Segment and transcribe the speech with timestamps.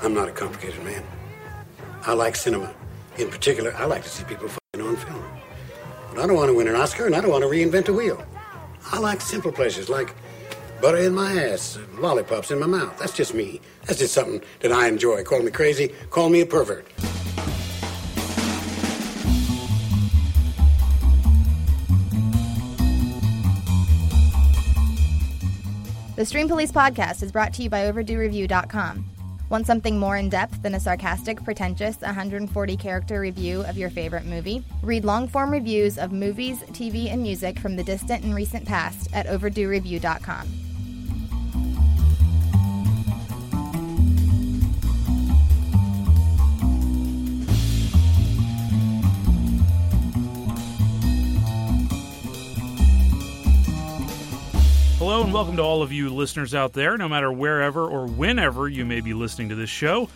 [0.00, 1.02] I'm not a complicated man.
[2.02, 2.72] I like cinema.
[3.16, 5.24] In particular, I like to see people fighting on film.
[6.10, 7.92] But I don't want to win an Oscar and I don't want to reinvent a
[7.92, 8.24] wheel.
[8.92, 10.14] I like simple pleasures like
[10.80, 12.96] butter in my ass, lollipops in my mouth.
[12.98, 13.60] That's just me.
[13.86, 15.24] That's just something that I enjoy.
[15.24, 16.86] Call me crazy, call me a pervert.
[26.14, 29.17] The Stream Police podcast is brought to you by OverdueReview.com.
[29.50, 34.26] Want something more in depth than a sarcastic, pretentious 140 character review of your favorite
[34.26, 34.62] movie?
[34.82, 39.08] Read long form reviews of movies, TV, and music from the distant and recent past
[39.14, 40.67] at OverdueReview.com.
[55.28, 58.86] and welcome to all of you listeners out there, no matter wherever or whenever you
[58.86, 60.08] may be listening to this show.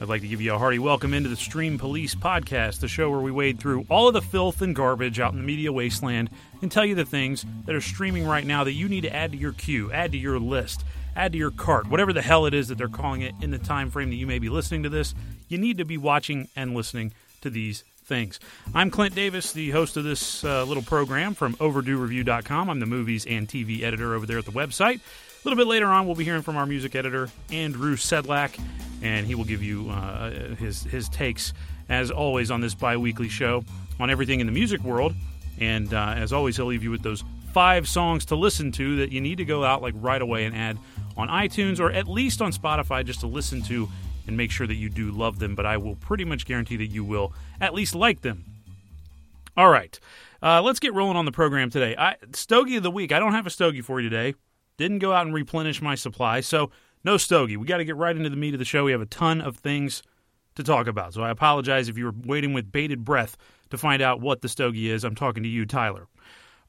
[0.00, 3.10] I'd like to give you a hearty welcome into the Stream Police podcast, the show
[3.10, 6.30] where we wade through all of the filth and garbage out in the media wasteland
[6.62, 9.32] and tell you the things that are streaming right now that you need to add
[9.32, 10.84] to your queue, add to your list,
[11.16, 13.58] add to your cart, whatever the hell it is that they're calling it in the
[13.58, 15.16] time frame that you may be listening to this.
[15.48, 18.40] You need to be watching and listening to these things.
[18.74, 22.68] I'm Clint Davis, the host of this uh, little program from OverdueReview.com.
[22.68, 24.96] I'm the movies and TV editor over there at the website.
[24.96, 28.60] A little bit later on, we'll be hearing from our music editor, Andrew Sedlak,
[29.00, 31.54] and he will give you uh, his, his takes,
[31.88, 33.64] as always, on this bi weekly show
[34.00, 35.14] on everything in the music world.
[35.60, 37.22] And uh, as always, he'll leave you with those
[37.52, 40.56] five songs to listen to that you need to go out like right away and
[40.56, 40.78] add
[41.16, 43.88] on iTunes or at least on Spotify just to listen to
[44.30, 45.54] and make sure that you do love them.
[45.54, 48.44] But I will pretty much guarantee that you will at least like them.
[49.56, 49.98] All right,
[50.42, 51.94] uh, let's get rolling on the program today.
[51.98, 53.12] I, stogie of the week.
[53.12, 54.34] I don't have a stogie for you today.
[54.78, 56.70] Didn't go out and replenish my supply, so
[57.04, 57.56] no stogie.
[57.56, 58.84] We got to get right into the meat of the show.
[58.84, 60.02] We have a ton of things
[60.54, 63.36] to talk about, so I apologize if you were waiting with bated breath
[63.70, 65.04] to find out what the stogie is.
[65.04, 66.06] I'm talking to you, Tyler.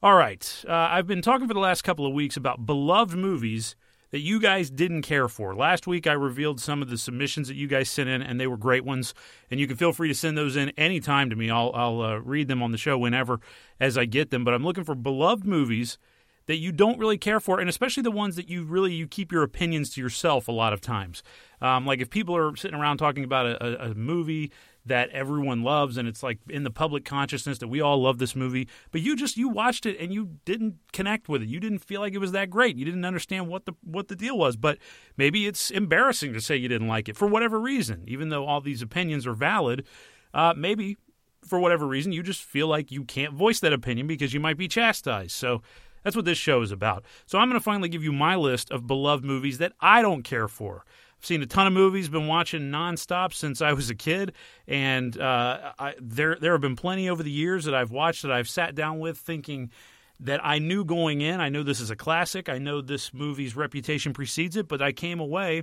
[0.02, 3.76] All right, uh, I've been talking for the last couple of weeks about beloved movies
[4.12, 5.54] that you guys didn't care for.
[5.54, 8.46] Last week, I revealed some of the submissions that you guys sent in, and they
[8.46, 9.14] were great ones.
[9.50, 11.50] And you can feel free to send those in anytime to me.
[11.50, 13.40] I'll, I'll uh, read them on the show whenever
[13.80, 14.44] as I get them.
[14.44, 15.98] But I'm looking for beloved movies
[16.46, 19.32] that you don't really care for, and especially the ones that you really you keep
[19.32, 21.22] your opinions to yourself a lot of times.
[21.60, 24.50] Um, like if people are sitting around talking about a, a, a movie
[24.84, 28.34] that everyone loves and it's like in the public consciousness that we all love this
[28.34, 31.48] movie but you just you watched it and you didn't connect with it.
[31.48, 32.76] You didn't feel like it was that great.
[32.76, 34.78] You didn't understand what the what the deal was but
[35.16, 38.60] maybe it's embarrassing to say you didn't like it for whatever reason even though all
[38.60, 39.86] these opinions are valid.
[40.34, 40.96] Uh, maybe
[41.44, 44.56] for whatever reason you just feel like you can't voice that opinion because you might
[44.56, 45.32] be chastised.
[45.32, 45.62] So
[46.02, 48.70] that's what this show is about so i'm going to finally give you my list
[48.70, 50.84] of beloved movies that i don't care for
[51.18, 54.32] I've seen a ton of movies, been watching nonstop since I was a kid,
[54.66, 58.32] and uh, I, there there have been plenty over the years that I've watched that
[58.32, 59.70] I've sat down with thinking
[60.18, 61.40] that I knew going in.
[61.40, 62.48] I know this is a classic.
[62.48, 65.62] I know this movie's reputation precedes it, but I came away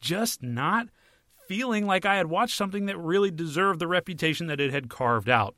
[0.00, 0.88] just not
[1.46, 5.28] feeling like I had watched something that really deserved the reputation that it had carved
[5.28, 5.54] out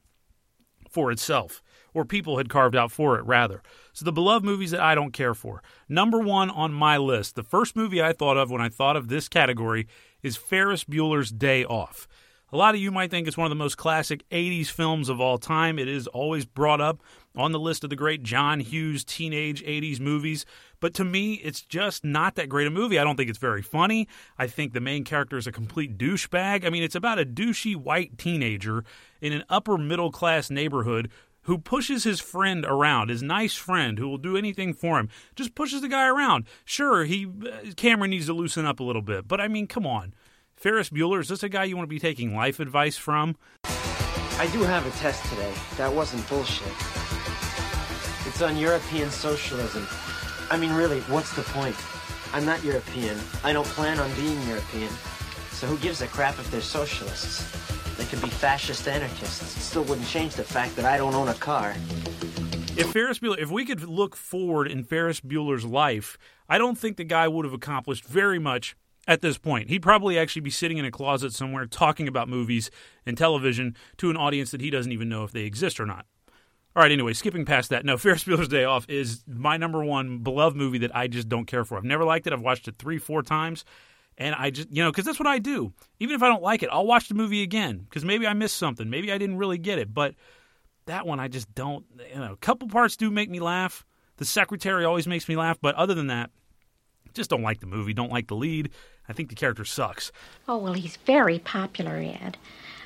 [0.90, 1.62] for itself,
[1.94, 3.62] or people had carved out for it, rather.
[3.92, 5.62] So, the beloved movies that I don't care for.
[5.88, 9.08] Number one on my list, the first movie I thought of when I thought of
[9.08, 9.86] this category
[10.22, 12.06] is Ferris Bueller's Day Off.
[12.52, 15.20] A lot of you might think it's one of the most classic 80s films of
[15.20, 15.76] all time.
[15.76, 17.02] It is always brought up
[17.34, 20.46] on the list of the great John Hughes teenage 80s movies.
[20.78, 22.96] But to me, it's just not that great a movie.
[22.96, 24.06] I don't think it's very funny.
[24.38, 26.64] I think the main character is a complete douchebag.
[26.64, 28.84] I mean, it's about a douchey white teenager
[29.20, 31.10] in an upper middle class neighborhood
[31.44, 35.54] who pushes his friend around, his nice friend who will do anything for him, just
[35.54, 36.44] pushes the guy around.
[36.64, 39.86] Sure, he uh, Cameron needs to loosen up a little bit, but I mean, come
[39.86, 40.14] on.
[40.56, 43.36] Ferris Bueller, is this a guy you want to be taking life advice from?
[43.64, 45.52] I do have a test today.
[45.76, 46.72] That wasn't bullshit.
[48.26, 49.86] It's on European socialism.
[50.50, 51.76] I mean, really, what's the point?
[52.32, 53.18] I'm not European.
[53.44, 54.90] I don't plan on being European.
[55.52, 57.63] So who gives a crap if they're socialists?
[57.96, 59.56] They could be fascist anarchists.
[59.56, 61.74] It still wouldn't change the fact that I don't own a car.
[62.76, 66.18] If Ferris Bueller, if we could look forward in Ferris Bueller's life,
[66.48, 68.76] I don't think the guy would have accomplished very much
[69.06, 69.68] at this point.
[69.68, 72.70] He'd probably actually be sitting in a closet somewhere talking about movies
[73.06, 76.06] and television to an audience that he doesn't even know if they exist or not.
[76.76, 77.84] All right, anyway, skipping past that.
[77.84, 81.46] No, Ferris Bueller's Day Off is my number one beloved movie that I just don't
[81.46, 81.76] care for.
[81.76, 82.32] I've never liked it.
[82.32, 83.64] I've watched it three, four times.
[84.16, 85.72] And I just, you know, because that's what I do.
[85.98, 88.56] Even if I don't like it, I'll watch the movie again because maybe I missed
[88.56, 88.88] something.
[88.88, 89.92] Maybe I didn't really get it.
[89.92, 90.14] But
[90.86, 93.84] that one, I just don't, you know, a couple parts do make me laugh.
[94.18, 95.58] The secretary always makes me laugh.
[95.60, 96.30] But other than that,
[97.12, 98.70] just don't like the movie, don't like the lead.
[99.08, 100.12] I think the character sucks.
[100.48, 102.36] Oh, well, he's very popular, Ed.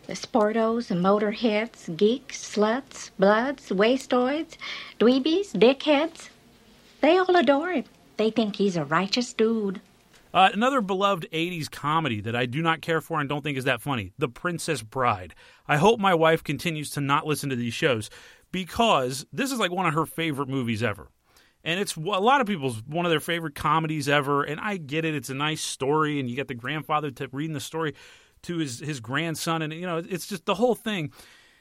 [0.07, 4.57] The sportos, the motorheads, geeks, sluts, bloods, wastoids,
[4.99, 6.31] dweebies, dickheads.
[7.03, 7.85] They all adore him.
[8.17, 9.81] They think he's a righteous dude.
[10.33, 13.65] Uh, another beloved 80s comedy that I do not care for and don't think is
[13.65, 15.35] that funny The Princess Bride.
[15.67, 18.11] I hope my wife continues to not listen to these shows
[18.53, 21.09] because this is like one of her favorite movies ever.
[21.65, 24.43] And it's a lot of people's one of their favorite comedies ever.
[24.43, 25.15] And I get it.
[25.15, 26.21] It's a nice story.
[26.21, 27.95] And you get the grandfather to reading the story
[28.43, 29.63] to his, his grandson.
[29.63, 31.13] And, you know, it's just the whole thing.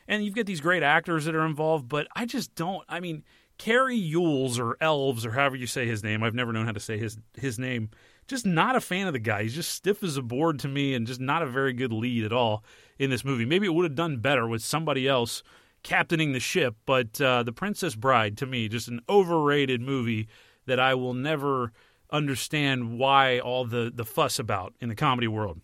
[0.08, 1.90] And you've got these great actors that are involved.
[1.90, 2.86] But I just don't.
[2.88, 3.24] I mean,
[3.58, 6.24] Cary Yules or Elves or however you say his name.
[6.24, 7.90] I've never known how to say his, his name
[8.28, 9.44] just not a fan of the guy.
[9.44, 12.24] He's just stiff as a board to me and just not a very good lead
[12.24, 12.64] at all
[13.00, 13.46] in this movie.
[13.46, 15.44] Maybe it would have done better with somebody else
[15.84, 20.28] captaining the ship, but uh, The Princess Bride, to me, just an overrated movie
[20.66, 21.72] that I will never
[22.10, 25.62] understand why all the, the fuss about in the comedy world.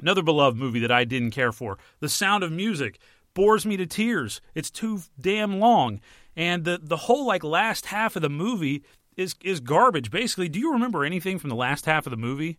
[0.00, 2.98] Another beloved movie that I didn't care for, The Sound of Music,
[3.34, 4.40] bores me to tears.
[4.54, 6.00] It's too damn long.
[6.36, 8.84] And the, the whole like last half of the movie
[9.18, 10.10] is is garbage.
[10.10, 12.58] Basically, do you remember anything from the last half of the movie?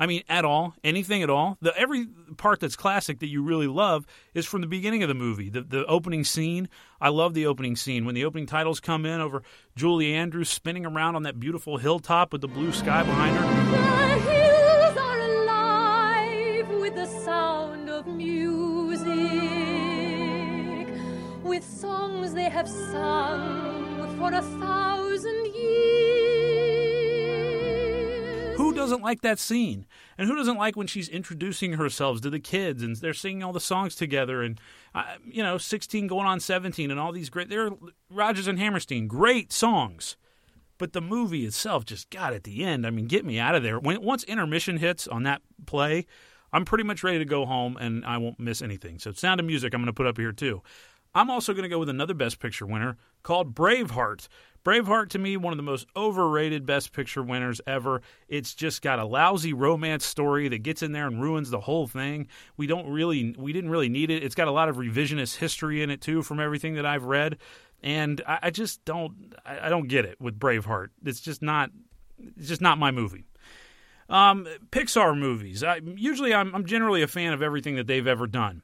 [0.00, 1.58] I mean, at all, anything at all.
[1.60, 2.06] The every
[2.38, 5.50] part that's classic that you really love is from the beginning of the movie.
[5.50, 6.70] The the opening scene.
[7.00, 9.42] I love the opening scene when the opening titles come in over
[9.76, 13.44] Julie Andrews spinning around on that beautiful hilltop with the blue sky behind her.
[13.70, 19.10] The hills are alive with the sound of music,
[21.44, 25.49] with songs they have sung for a thousand
[28.70, 29.86] Who doesn't like that scene?
[30.16, 33.52] And who doesn't like when she's introducing herself to the kids and they're singing all
[33.52, 34.60] the songs together and
[34.94, 37.70] uh, you know, 16 going on 17 and all these great they're
[38.10, 40.16] Rodgers and Hammerstein, great songs.
[40.78, 42.86] But the movie itself just got at the end.
[42.86, 43.78] I mean, get me out of there.
[43.78, 46.06] When once intermission hits on that play,
[46.52, 48.98] I'm pretty much ready to go home and I won't miss anything.
[48.98, 50.62] So Sound of Music I'm going to put up here too.
[51.14, 54.28] I'm also going to go with another Best Picture winner called Braveheart.
[54.64, 58.02] Braveheart, to me, one of the most overrated Best Picture winners ever.
[58.28, 61.86] It's just got a lousy romance story that gets in there and ruins the whole
[61.86, 62.28] thing.
[62.56, 64.22] We don't really, we didn't really need it.
[64.22, 67.38] It's got a lot of revisionist history in it too, from everything that I've read,
[67.82, 70.88] and I, I just don't, I, I don't get it with Braveheart.
[71.04, 71.70] It's just not,
[72.36, 73.24] it's just not my movie.
[74.10, 75.62] Um, Pixar movies.
[75.64, 78.62] I, usually, I'm, I'm generally a fan of everything that they've ever done.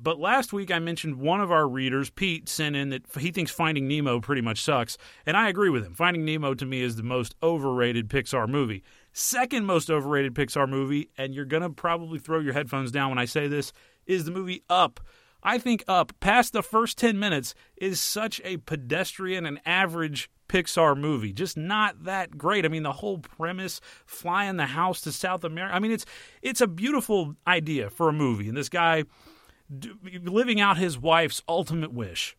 [0.00, 3.50] But last week I mentioned one of our readers, Pete, sent in that he thinks
[3.50, 5.94] Finding Nemo pretty much sucks, and I agree with him.
[5.94, 8.84] Finding Nemo to me is the most overrated Pixar movie.
[9.12, 13.18] Second most overrated Pixar movie, and you're going to probably throw your headphones down when
[13.18, 13.72] I say this,
[14.06, 15.00] is the movie Up.
[15.42, 20.96] I think Up, past the first 10 minutes, is such a pedestrian and average Pixar
[20.96, 21.32] movie.
[21.32, 22.64] Just not that great.
[22.64, 25.74] I mean, the whole premise, flying the house to South America.
[25.74, 26.06] I mean, it's
[26.42, 28.48] it's a beautiful idea for a movie.
[28.48, 29.04] And this guy
[29.70, 32.36] living out his wife's ultimate wish.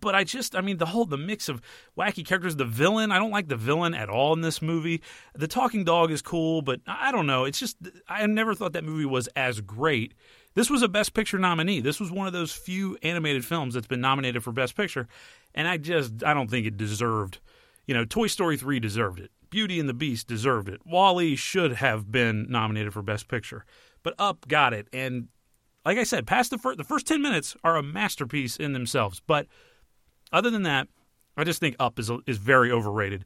[0.00, 1.62] But I just, I mean, the whole, the mix of
[1.96, 5.00] wacky characters, the villain, I don't like the villain at all in this movie.
[5.34, 7.44] The talking dog is cool, but I don't know.
[7.44, 7.76] It's just,
[8.08, 10.14] I never thought that movie was as great.
[10.54, 11.80] This was a Best Picture nominee.
[11.80, 15.06] This was one of those few animated films that's been nominated for Best Picture.
[15.54, 17.38] And I just, I don't think it deserved,
[17.86, 19.30] you know, Toy Story 3 deserved it.
[19.50, 20.80] Beauty and the Beast deserved it.
[20.84, 23.64] WALL-E should have been nominated for Best Picture.
[24.02, 24.88] But Up got it.
[24.92, 25.28] And
[25.86, 29.22] like I said, past the first the first ten minutes are a masterpiece in themselves.
[29.26, 29.46] But
[30.32, 30.88] other than that,
[31.36, 33.24] I just think Up is is very overrated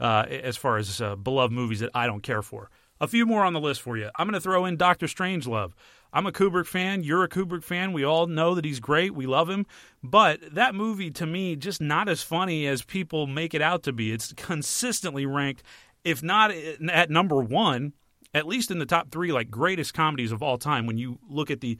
[0.00, 2.70] uh, as far as uh, beloved movies that I don't care for.
[3.00, 4.10] A few more on the list for you.
[4.16, 5.72] I'm going to throw in Doctor Strangelove.
[6.12, 7.04] I'm a Kubrick fan.
[7.04, 7.92] You're a Kubrick fan.
[7.92, 9.14] We all know that he's great.
[9.14, 9.66] We love him.
[10.02, 13.92] But that movie, to me, just not as funny as people make it out to
[13.92, 14.10] be.
[14.12, 15.62] It's consistently ranked,
[16.04, 17.92] if not at number one,
[18.34, 20.86] at least in the top three, like greatest comedies of all time.
[20.86, 21.78] When you look at the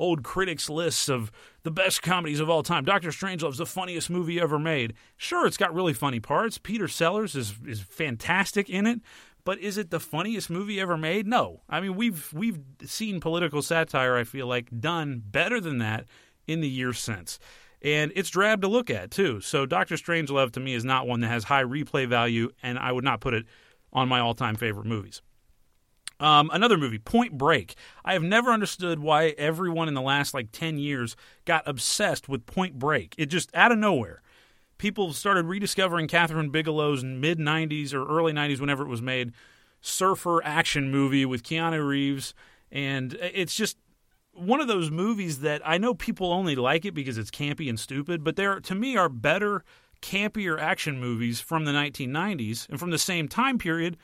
[0.00, 1.30] old critics' lists of
[1.62, 2.84] the best comedies of all time.
[2.84, 4.94] Doctor Strangelove's the funniest movie ever made.
[5.16, 6.58] Sure, it's got really funny parts.
[6.58, 9.00] Peter Sellers is is fantastic in it,
[9.44, 11.26] but is it the funniest movie ever made?
[11.26, 11.60] No.
[11.68, 14.16] I mean, we've we've seen political satire.
[14.16, 16.06] I feel like done better than that
[16.46, 17.38] in the years since.
[17.82, 19.40] And it's drab to look at too.
[19.40, 22.92] So Doctor Strangelove to me is not one that has high replay value, and I
[22.92, 23.46] would not put it
[23.92, 25.22] on my all-time favorite movies.
[26.20, 27.74] Um, another movie, Point Break.
[28.04, 32.44] I have never understood why everyone in the last like 10 years got obsessed with
[32.44, 33.14] Point Break.
[33.16, 34.22] It just out of nowhere.
[34.76, 39.32] People started rediscovering Kathryn Bigelow's mid 90s or early 90s, whenever it was made,
[39.80, 42.34] surfer action movie with Keanu Reeves.
[42.70, 43.78] And it's just
[44.32, 47.80] one of those movies that I know people only like it because it's campy and
[47.80, 49.64] stupid, but there, to me, are better,
[50.02, 53.96] campier action movies from the 1990s and from the same time period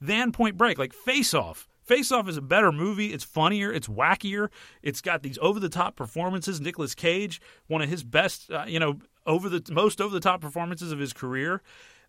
[0.00, 0.78] than Point Break.
[0.78, 1.68] Like Face Off.
[1.82, 3.14] Face Off is a better movie.
[3.14, 3.72] It's funnier.
[3.72, 4.48] It's wackier.
[4.82, 6.60] It's got these over the top performances.
[6.60, 10.40] Nicolas Cage, one of his best, uh, you know, over the most over the top
[10.40, 11.62] performances of his career.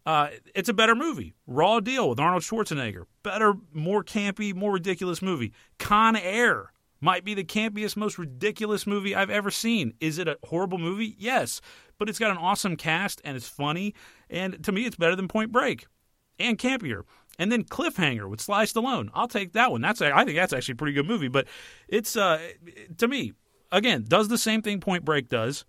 [0.05, 1.33] Uh, it's a better movie.
[1.45, 3.03] Raw Deal with Arnold Schwarzenegger.
[3.23, 5.53] Better, more campy, more ridiculous movie.
[5.77, 9.93] Con Air might be the campiest, most ridiculous movie I've ever seen.
[9.99, 11.15] Is it a horrible movie?
[11.17, 11.61] Yes.
[11.97, 13.93] But it's got an awesome cast and it's funny.
[14.29, 15.85] And to me, it's better than Point Break
[16.39, 17.03] and campier
[17.39, 19.09] and then Cliffhanger with Sly Stallone.
[19.13, 19.81] I'll take that one.
[19.81, 21.29] That's I think that's actually a pretty good movie.
[21.29, 21.47] But
[21.87, 22.39] it's uh,
[22.97, 23.33] to me
[23.71, 25.65] again does the same thing Point Break does.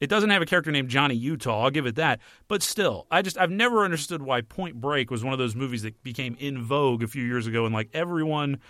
[0.00, 1.62] It doesn't have a character named Johnny Utah.
[1.62, 2.20] I'll give it that.
[2.48, 5.82] But still, I just I've never understood why Point Break was one of those movies
[5.82, 8.60] that became in vogue a few years ago, and like everyone.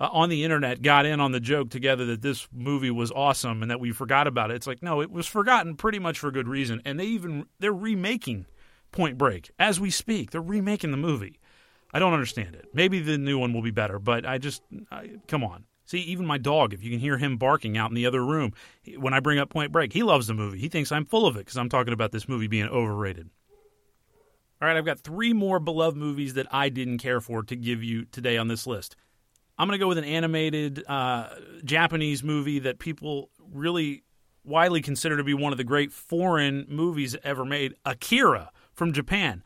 [0.00, 3.62] Uh, on the internet got in on the joke together that this movie was awesome
[3.62, 4.54] and that we forgot about it.
[4.54, 6.80] It's like no, it was forgotten pretty much for good reason.
[6.84, 8.46] And they even they're remaking
[8.92, 10.30] Point Break as we speak.
[10.30, 11.38] They're remaking the movie.
[11.92, 12.66] I don't understand it.
[12.74, 15.64] Maybe the new one will be better, but I just I, come on.
[15.86, 18.52] See, even my dog, if you can hear him barking out in the other room
[18.98, 20.58] when I bring up Point Break, he loves the movie.
[20.58, 23.30] He thinks I'm full of it because I'm talking about this movie being overrated.
[24.60, 27.82] All right, I've got three more beloved movies that I didn't care for to give
[27.82, 28.96] you today on this list.
[29.56, 31.30] I'm going to go with an animated uh,
[31.64, 34.04] Japanese movie that people really
[34.44, 39.42] widely consider to be one of the great foreign movies ever made Akira from Japan.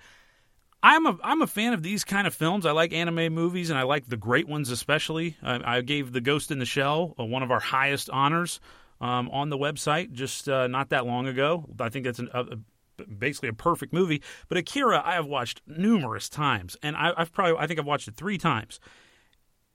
[0.82, 2.66] I'm a I'm a fan of these kind of films.
[2.66, 5.36] I like anime movies, and I like the great ones especially.
[5.42, 8.60] I, I gave The Ghost in the Shell uh, one of our highest honors
[9.00, 11.64] um, on the website just uh, not that long ago.
[11.80, 12.58] I think that's an, a,
[13.04, 14.22] basically a perfect movie.
[14.48, 18.08] But Akira, I have watched numerous times, and I, I've probably I think I've watched
[18.08, 18.80] it three times.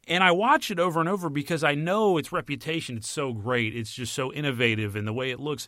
[0.09, 2.95] And I watch it over and over because I know its reputation.
[2.97, 3.75] It's so great.
[3.75, 5.67] It's just so innovative, in the way it looks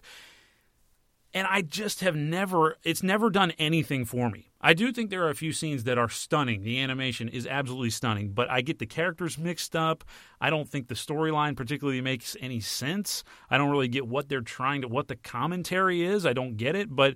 [1.33, 4.49] and I just have never it's never done anything for me.
[4.61, 6.63] I do think there are a few scenes that are stunning.
[6.63, 10.03] The animation is absolutely stunning, but I get the characters mixed up.
[10.41, 13.23] I don't think the storyline particularly makes any sense.
[13.49, 16.25] I don't really get what they're trying to what the commentary is.
[16.25, 17.15] I don't get it, but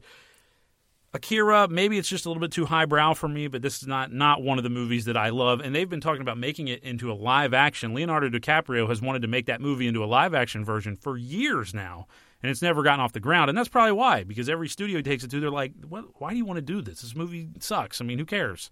[1.16, 4.12] Akira, maybe it's just a little bit too highbrow for me, but this is not
[4.12, 5.60] not one of the movies that I love.
[5.60, 7.94] And they've been talking about making it into a live action.
[7.94, 11.74] Leonardo DiCaprio has wanted to make that movie into a live action version for years
[11.74, 12.08] now
[12.44, 13.50] and it's never gotten off the ground.
[13.50, 16.38] And that's probably why, because every studio he takes it to, they're like, why do
[16.38, 17.02] you want to do this?
[17.02, 18.02] This movie sucks.
[18.02, 18.70] I mean, who cares?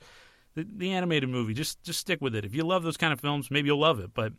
[0.55, 2.43] The, the, animated movie, just just stick with it.
[2.43, 4.13] If you love those kind of films, maybe you'll love it.
[4.13, 4.33] But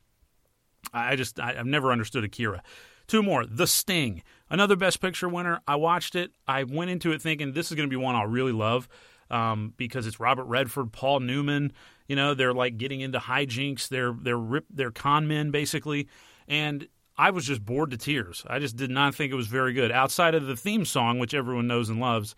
[0.92, 2.62] I just I, I've never understood Akira.
[3.06, 3.46] Two more.
[3.46, 5.60] The Sting, another Best Picture winner.
[5.66, 6.32] I watched it.
[6.46, 8.88] I went into it thinking this is going to be one I'll really love.
[9.30, 11.72] Um, because it's Robert Redford, Paul Newman.
[12.06, 13.88] You know, they're like getting into hijinks.
[13.88, 16.08] They're they're rip, they're con men basically,
[16.46, 18.44] and I was just bored to tears.
[18.46, 19.92] I just did not think it was very good.
[19.92, 22.34] Outside of the theme song, which everyone knows and loves,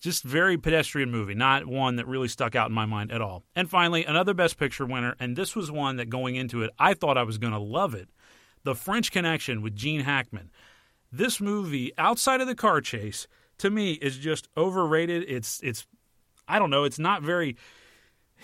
[0.00, 3.42] just very pedestrian movie, not one that really stuck out in my mind at all.
[3.56, 6.92] And finally, another Best Picture winner, and this was one that going into it, I
[6.92, 8.08] thought I was going to love it
[8.64, 10.50] The French Connection with Gene Hackman.
[11.10, 13.26] This movie, outside of the car chase,
[13.58, 15.24] to me is just overrated.
[15.26, 15.86] It's, it's,
[16.46, 17.56] I don't know, it's not very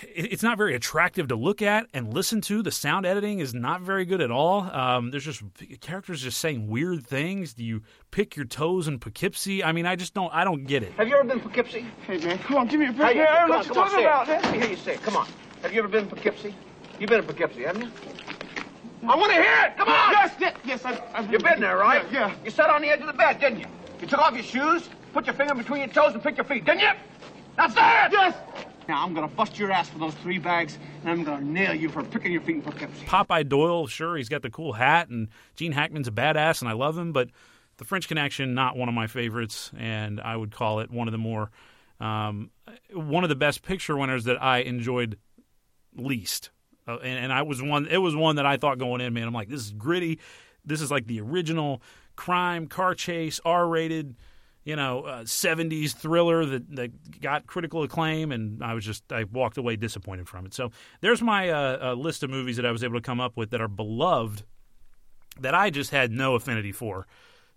[0.03, 2.63] it's not very attractive to look at and listen to.
[2.63, 4.63] The sound editing is not very good at all.
[4.63, 5.43] Um, there's just
[5.81, 7.55] characters just saying weird things.
[7.55, 9.63] Do you pick your toes in Poughkeepsie?
[9.65, 10.33] I mean, I just don't.
[10.35, 10.93] I don't get it.
[10.93, 11.87] Have you ever been Poughkeepsie?
[12.07, 13.17] Hey man, come on, give me a break.
[13.17, 14.43] Hey, I don't come know on, what you're come on, say about, it.
[14.43, 15.03] Let me hear you say it.
[15.03, 15.29] Come on.
[15.63, 16.55] Have you ever been Poughkeepsie?
[16.99, 17.91] You've been to Poughkeepsie, haven't you?
[19.09, 19.77] I want to hear it.
[19.77, 20.13] Come on.
[20.13, 20.85] Yes, yes, yes.
[20.85, 22.05] I've, I've You've been there, right?
[22.13, 22.35] Yeah, yeah.
[22.45, 23.67] You sat on the edge of the bed, didn't you?
[24.01, 26.65] You took off your shoes, put your finger between your toes, and picked your feet,
[26.65, 26.91] didn't you?
[27.57, 28.13] Now say it.
[28.13, 28.35] Yes.
[28.91, 31.89] Now, I'm gonna bust your ass for those three bags, and I'm gonna nail you
[31.89, 33.07] for picking your feet in Poughkeepsie.
[33.07, 36.73] Popeye Doyle, sure, he's got the cool hat, and Gene Hackman's a badass, and I
[36.73, 37.31] love him, but
[37.77, 41.13] The French Connection, not one of my favorites, and I would call it one of
[41.13, 41.53] the more,
[42.01, 42.51] um,
[42.93, 45.19] one of the best picture winners that I enjoyed
[45.95, 46.51] least.
[46.89, 49.29] Uh, and, and I was one, it was one that I thought going in, man,
[49.29, 50.19] I'm like, this is gritty.
[50.65, 51.81] This is like the original
[52.17, 54.17] crime, car chase, R rated
[54.65, 59.25] you know, uh, 70s thriller that, that got critical acclaim, and I was just, I
[59.25, 60.55] walked away disappointed from it.
[60.55, 63.37] So there's my uh, uh, list of movies that I was able to come up
[63.37, 64.45] with that are beloved
[65.41, 67.07] that I just had no affinity for,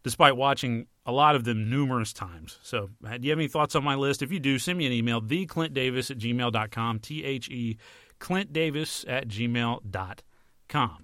[0.04, 2.58] despite watching a lot of them numerous times.
[2.64, 4.22] So uh, do you have any thoughts on my list?
[4.22, 7.78] If you do, send me an email, theclintdavis at gmail.com, T H E
[8.20, 11.03] Clint Davis at gmail.com.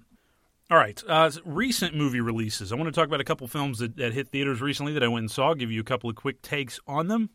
[0.70, 2.70] All right, uh, recent movie releases.
[2.70, 5.08] I want to talk about a couple films that, that hit theaters recently that I
[5.08, 5.52] went and saw.
[5.52, 7.30] Give you a couple of quick takes on them.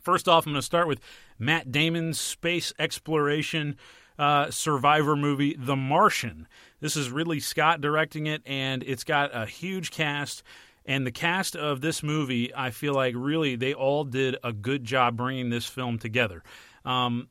[0.00, 1.00] First off, I'm going to start with
[1.36, 3.76] Matt Damon's space exploration
[4.20, 6.46] uh, survivor movie, The Martian.
[6.78, 10.44] This is Ridley Scott directing it, and it's got a huge cast.
[10.86, 14.84] And the cast of this movie, I feel like really they all did a good
[14.84, 16.44] job bringing this film together.
[16.84, 17.30] Um,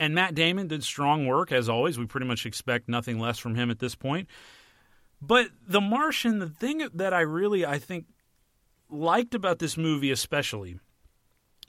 [0.00, 1.98] and Matt Damon did strong work, as always.
[1.98, 4.28] We pretty much expect nothing less from him at this point.
[5.20, 8.06] But The Martian, the thing that I really, I think,
[8.88, 10.78] liked about this movie especially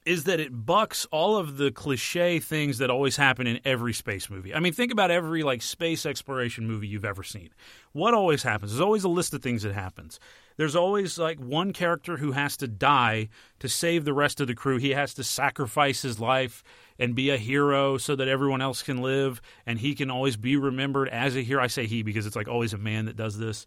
[0.06, 4.30] is that it bucks all of the cliche things that always happen in every space
[4.30, 4.54] movie.
[4.54, 7.50] I mean, think about every like space exploration movie you've ever seen.
[7.92, 8.72] What always happens?
[8.72, 10.20] There's always a list of things that happens.
[10.58, 13.30] There's always like one character who has to die
[13.60, 14.78] to save the rest of the crew.
[14.78, 16.64] He has to sacrifice his life
[16.98, 20.58] and be a hero so that everyone else can live and he can always be
[20.58, 21.64] remembered as a hero.
[21.64, 23.66] I say he because it's like always a man that does this.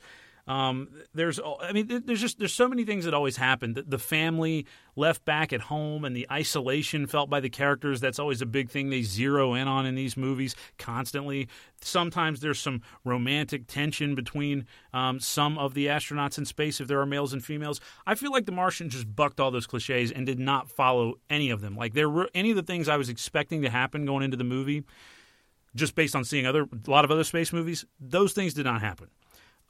[0.49, 3.75] Um, there's, I mean, there's just there's so many things that always happen.
[3.75, 8.01] The, the, family left back at home and the isolation felt by the characters.
[8.01, 11.49] That's always a big thing they zero in on in these movies constantly.
[11.81, 17.01] Sometimes there's some romantic tension between um, some of the astronauts in space if there
[17.01, 17.81] are males and females.
[18.05, 21.51] I feel like The Martian just bucked all those cliches and did not follow any
[21.51, 21.77] of them.
[21.77, 24.45] Like there were any of the things I was expecting to happen going into the
[24.45, 24.83] movie.
[25.75, 28.83] Just based on seeing other a lot of other space movies, those things did not
[28.83, 29.09] happen.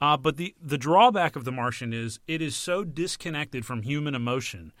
[0.03, 4.15] Uh, but the the drawback of The Martian is it is so disconnected from human
[4.15, 4.73] emotion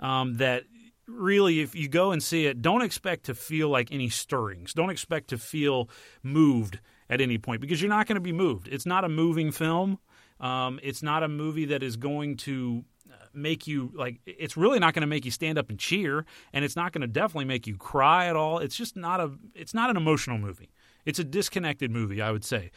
[0.00, 0.64] um, that
[1.08, 4.74] really, if you go and see it, don't expect to feel like any stirrings.
[4.74, 5.88] Don't expect to feel
[6.22, 8.68] moved at any point because you're not going to be moved.
[8.68, 9.98] It's not a moving film.
[10.40, 14.78] Um, it's not a movie that is going to uh, make you like it's really
[14.78, 17.46] not going to make you stand up and cheer and it's not going to definitely
[17.46, 20.68] make you cry at all it's just not a it's not an emotional movie
[21.06, 22.70] it's a disconnected movie i would say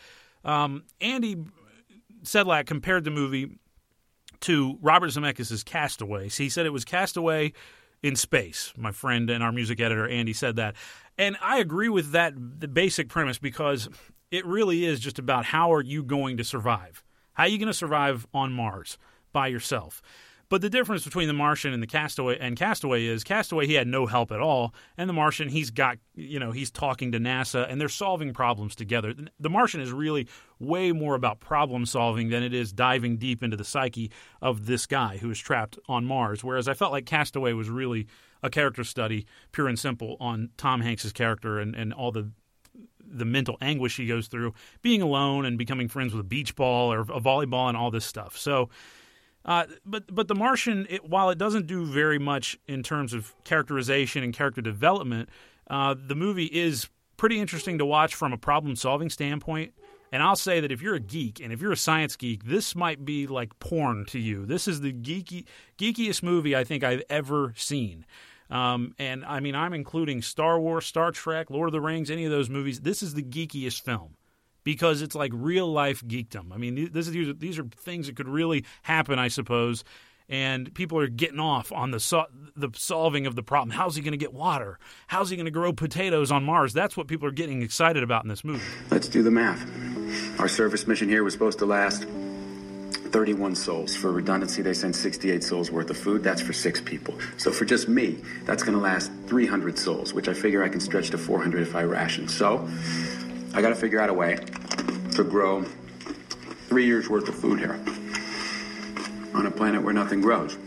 [0.45, 1.35] um, andy
[2.23, 3.59] Sedlak compared the movie
[4.41, 6.29] to Robert Zemeckis' Castaway.
[6.29, 7.53] he said it was Castaway
[8.01, 8.73] in space.
[8.77, 10.75] My friend and our music editor Andy said that,
[11.17, 13.89] and I agree with that the basic premise because
[14.31, 17.03] it really is just about how are you going to survive?
[17.33, 18.97] How are you going to survive on Mars
[19.33, 20.01] by yourself?
[20.49, 23.87] But the difference between the Martian and the Castaway and Castaway is Castaway he had
[23.87, 27.69] no help at all, and the Martian he's got you know he's talking to NASA
[27.69, 29.13] and they're solving problems together.
[29.39, 30.27] The Martian is really
[30.59, 34.87] way more about problem solving than it is diving deep into the psyche of this
[34.87, 36.43] guy who is trapped on Mars.
[36.43, 38.07] Whereas I felt like Castaway was really
[38.41, 42.31] a character study, pure and simple, on Tom Hanks's character and, and all the
[43.11, 46.91] the mental anguish he goes through being alone and becoming friends with a beach ball
[46.93, 48.37] or a volleyball and all this stuff.
[48.37, 48.69] So
[49.49, 53.33] uh, but but The Martian, it, while it doesn't do very much in terms of
[53.43, 55.27] characterization and character development,
[55.71, 59.73] uh, the movie is pretty interesting to watch from a problem solving standpoint.
[60.11, 62.75] And I'll say that if you're a geek and if you're a science geek, this
[62.75, 64.45] might be like porn to you.
[64.45, 65.45] This is the geeky
[65.79, 68.05] geekiest movie I think I've ever seen.
[68.51, 72.25] Um, and I mean, I'm including Star Wars, Star Trek, Lord of the Rings, any
[72.25, 72.81] of those movies.
[72.81, 74.15] This is the geekiest film
[74.63, 76.51] because it's like real life geekdom.
[76.53, 79.83] I mean, this is, these are, things that could really happen, I suppose.
[80.27, 83.71] And people are getting off on the the solving of the problem.
[83.71, 84.77] How's he going to get water?
[85.07, 86.71] How's he going to grow potatoes on Mars?
[86.71, 88.63] That's what people are getting excited about in this movie.
[88.91, 89.59] Let's do the math.
[90.39, 92.05] Our service mission here was supposed to last
[93.09, 93.95] 31 sols.
[93.95, 96.23] For redundancy, they sent 68 sols worth of food.
[96.23, 97.15] That's for six people.
[97.37, 100.79] So for just me, that's going to last 300 sols, which I figure I can
[100.79, 102.27] stretch to 400 if I ration.
[102.27, 102.67] So
[103.53, 104.35] I got to figure out a way
[105.13, 105.63] to grow
[106.67, 107.79] three years worth of food here
[109.33, 110.57] on a planet where nothing grows.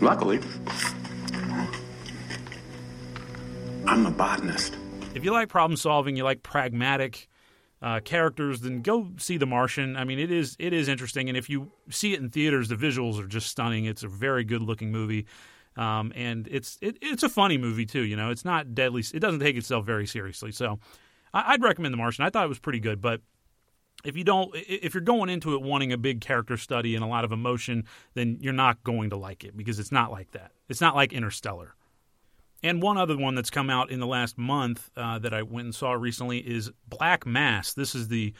[0.00, 0.40] Luckily,
[3.86, 4.76] I'm a botanist.
[5.14, 7.28] If you like problem solving, you like pragmatic
[7.80, 9.96] uh, characters, then go see The Martian.
[9.96, 12.76] I mean, it is it is interesting, and if you see it in theaters, the
[12.76, 13.86] visuals are just stunning.
[13.86, 15.26] It's a very good looking movie.
[15.76, 18.02] Um, and it's it, it's a funny movie too.
[18.02, 19.02] You know, it's not deadly.
[19.12, 20.52] It doesn't take itself very seriously.
[20.52, 20.78] So
[21.32, 22.24] I, I'd recommend The Martian.
[22.24, 23.20] I thought it was pretty good, but
[24.04, 27.06] if you don't if you're going into it wanting a big character study and a
[27.06, 27.84] lot of emotion
[28.14, 30.52] then you're not going to like it because it's not like that.
[30.68, 31.74] It's not like interstellar.
[32.62, 35.66] And one other one that's come out in the last month uh, that i went
[35.66, 37.74] and saw recently is black mass.
[37.74, 38.32] This is the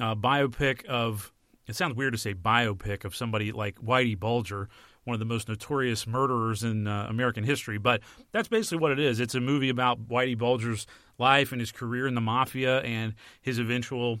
[0.00, 1.32] uh, biopic of
[1.66, 4.68] it sounds weird to say biopic of somebody like whitey bulger
[5.04, 8.98] one of the most notorious murderers in uh, american history but that's basically what it
[8.98, 9.20] is.
[9.20, 10.86] It's a movie about whitey bulger's
[11.18, 14.20] life and his career in the mafia and his eventual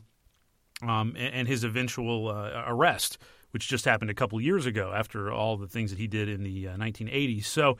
[0.82, 3.18] um, and, and, his eventual uh, arrest,
[3.52, 6.42] which just happened a couple years ago after all the things that he did in
[6.42, 7.44] the uh, 1980s.
[7.44, 7.78] So,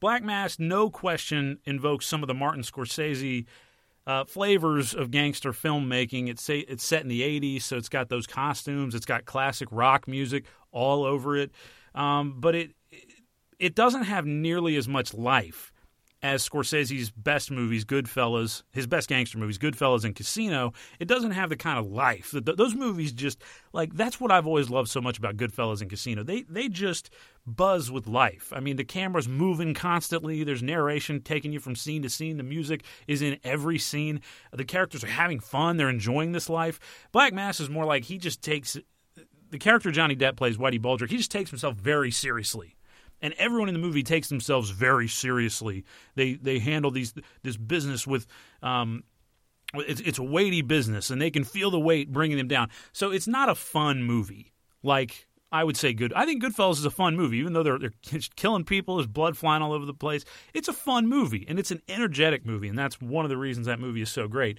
[0.00, 3.44] Black Mass, no question, invokes some of the Martin Scorsese
[4.06, 6.28] uh, flavors of gangster filmmaking.
[6.28, 9.68] It's say, it's set in the 80s, so it's got those costumes, it's got classic
[9.70, 11.50] rock music all over it,
[11.94, 12.70] um, but it
[13.58, 15.69] it doesn't have nearly as much life
[16.22, 21.48] as Scorsese's best movies, Goodfellas, his best gangster movies, Goodfellas and Casino, it doesn't have
[21.48, 22.30] the kind of life.
[22.32, 25.88] that those movies just like that's what I've always loved so much about Goodfellas and
[25.88, 26.22] Casino.
[26.22, 27.10] They they just
[27.46, 28.52] buzz with life.
[28.54, 30.44] I mean, the camera's moving constantly.
[30.44, 32.36] There's narration taking you from scene to scene.
[32.36, 34.20] The music is in every scene.
[34.52, 35.78] The characters are having fun.
[35.78, 36.78] They're enjoying this life.
[37.12, 38.76] Black Mass is more like he just takes
[39.50, 41.06] the character Johnny Depp plays Whitey Bulger.
[41.06, 42.76] He just takes himself very seriously
[43.22, 45.84] and everyone in the movie takes themselves very seriously.
[46.14, 48.26] They they handle these this business with.
[48.62, 49.04] Um,
[49.72, 52.70] it's, it's a weighty business, and they can feel the weight bringing them down.
[52.92, 54.52] So it's not a fun movie.
[54.82, 56.12] Like I would say, good.
[56.12, 57.92] I think Goodfellas is a fun movie, even though they're they're
[58.36, 60.24] killing people, there's blood flying all over the place.
[60.54, 63.66] It's a fun movie, and it's an energetic movie, and that's one of the reasons
[63.66, 64.58] that movie is so great.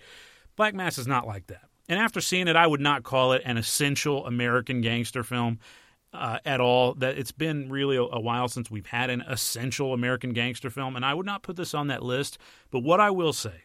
[0.55, 1.63] Black Mass is not like that.
[1.87, 5.59] And after seeing it, I would not call it an essential American gangster film
[6.13, 6.93] uh, at all.
[6.95, 10.95] That it's been really a, a, while since we've had an essential American gangster film,
[10.95, 12.37] and I would not put this on that list.
[12.69, 13.63] But what I will say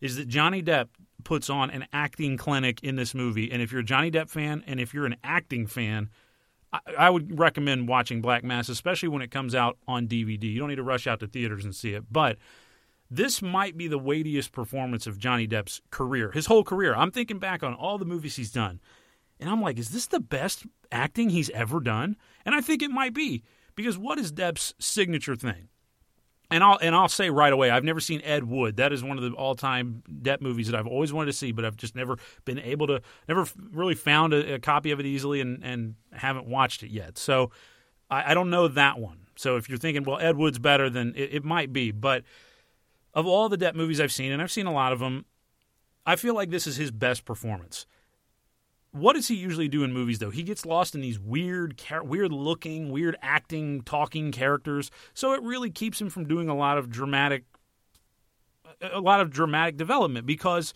[0.00, 0.88] is that Johnny Depp
[1.24, 4.62] puts on an acting clinic in this movie, and if you're a Johnny Depp fan
[4.66, 6.10] and if you're an acting fan.
[6.70, 10.44] I, I would recommend watching Black Mass, especially when it comes out on DVD.
[10.44, 12.36] You don't need to rush out to theaters and see it, but
[13.10, 16.94] this might be the weightiest performance of Johnny Depp's career, his whole career.
[16.94, 18.80] I'm thinking back on all the movies he's done.
[19.40, 22.16] And I'm like, is this the best acting he's ever done?
[22.44, 25.68] And I think it might be because what is Depp's signature thing?
[26.50, 28.76] And I'll and I'll say right away, I've never seen Ed Wood.
[28.78, 31.64] That is one of the all-time Depp movies that I've always wanted to see, but
[31.64, 35.42] I've just never been able to, never really found a, a copy of it easily,
[35.42, 37.18] and and haven't watched it yet.
[37.18, 37.50] So
[38.10, 39.26] I, I, don't know that one.
[39.36, 41.90] So if you're thinking, well, Ed Wood's better, then it, it might be.
[41.90, 42.24] But
[43.12, 45.26] of all the Depp movies I've seen, and I've seen a lot of them,
[46.06, 47.86] I feel like this is his best performance
[48.92, 50.30] what does he usually do in movies though?
[50.30, 54.90] He gets lost in these weird, weird looking, weird acting, talking characters.
[55.14, 57.44] So it really keeps him from doing a lot of dramatic,
[58.80, 60.72] a lot of dramatic development because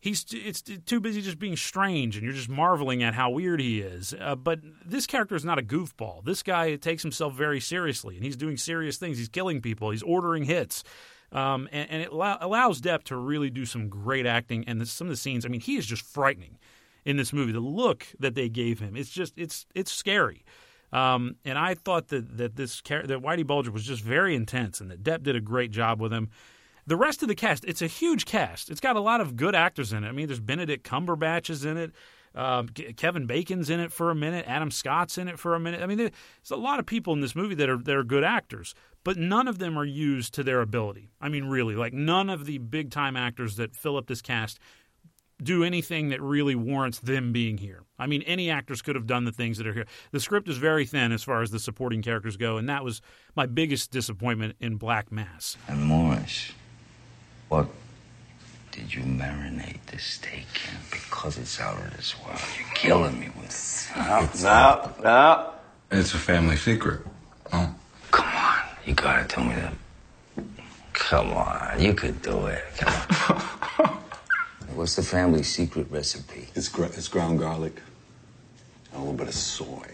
[0.00, 3.80] he's it's too busy just being strange and you're just marveling at how weird he
[3.80, 4.12] is.
[4.18, 6.24] Uh, but this character is not a goofball.
[6.24, 9.18] This guy takes himself very seriously and he's doing serious things.
[9.18, 9.90] He's killing people.
[9.90, 10.82] He's ordering hits.
[11.30, 14.64] Um, and, and, it allow, allows Depp to really do some great acting.
[14.66, 16.58] And some of the scenes, I mean, he is just frightening
[17.04, 17.52] in this movie.
[17.52, 20.44] The look that they gave him, it's just it's it's scary.
[20.92, 24.90] Um, and I thought that that this that Whitey Bulger was just very intense, and
[24.90, 26.30] that Depp did a great job with him.
[26.86, 28.68] The rest of the cast, it's a huge cast.
[28.68, 30.08] It's got a lot of good actors in it.
[30.08, 31.92] I mean, there's Benedict Cumberbatch is in it.
[32.34, 34.46] Um, Kevin Bacon's in it for a minute.
[34.48, 35.82] Adam Scott's in it for a minute.
[35.82, 36.10] I mean, there's
[36.50, 39.48] a lot of people in this movie that are that are good actors, but none
[39.48, 41.10] of them are used to their ability.
[41.20, 44.58] I mean, really, like none of the big time actors that fill up this cast
[45.42, 47.82] do anything that really warrants them being here.
[47.98, 49.86] I mean, any actors could have done the things that are here.
[50.10, 53.00] The script is very thin as far as the supporting characters go, and that was
[53.34, 55.56] my biggest disappointment in Black Mass.
[55.68, 56.52] And Morris,
[57.48, 57.66] what
[58.70, 60.78] did you marinate the steak in?
[60.90, 62.40] Because it's out of this world.
[62.58, 65.50] You're killing me with no, no, no.
[65.90, 67.00] It's a family secret.
[67.52, 67.74] Oh.
[68.10, 69.74] Come on, you gotta tell me that.
[70.92, 72.64] Come on, you could do it.
[74.74, 76.48] What's the family secret recipe?
[76.54, 77.80] It's, gr- it's ground garlic,
[78.90, 79.86] and a little bit of soy.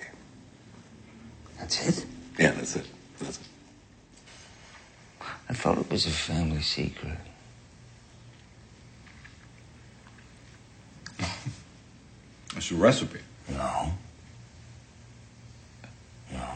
[1.59, 2.07] That's it?
[2.39, 2.87] Yeah, that's it.
[3.19, 3.49] That's it.
[5.49, 7.19] I thought it was a family secret.
[12.57, 13.21] It's your recipe.
[13.51, 13.93] No.
[16.33, 16.49] No.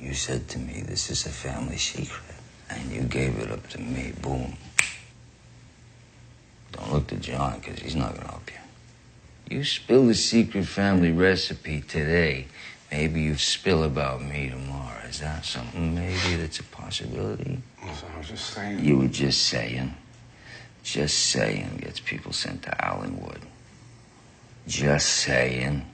[0.00, 2.22] You said to me, this is a family secret.
[2.70, 4.12] And you gave it up to me.
[4.22, 4.54] Boom.
[6.76, 9.56] Don't look to John, because he's not going to help you.
[9.56, 12.46] You spill the secret family recipe today,
[12.90, 15.02] Maybe you spill about me tomorrow.
[15.08, 17.60] Is that something maybe that's a possibility?
[17.82, 18.84] I was just saying.
[18.84, 19.94] You were just saying.
[20.82, 23.40] Just saying gets people sent to Allenwood.
[24.68, 25.84] Just saying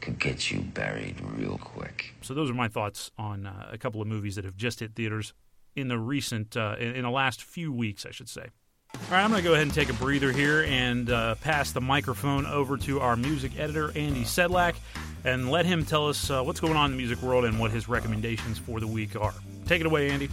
[0.00, 2.14] could get you buried real quick.
[2.20, 4.94] So those are my thoughts on uh, a couple of movies that have just hit
[4.94, 5.32] theaters
[5.76, 8.46] in the recent, uh, in, in the last few weeks, I should say.
[8.94, 11.72] All right, I'm going to go ahead and take a breather here and uh, pass
[11.72, 14.74] the microphone over to our music editor, Andy Sedlak,
[15.24, 17.70] and let him tell us uh, what's going on in the music world and what
[17.70, 19.34] his recommendations for the week are.
[19.66, 20.30] Take it away, Andy.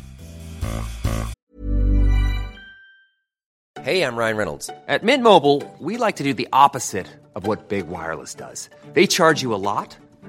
[3.82, 4.70] Hey, I'm Ryan Reynolds.
[4.88, 8.70] At Mint Mobile, we like to do the opposite of what Big Wireless does.
[8.94, 9.98] They charge you a lot,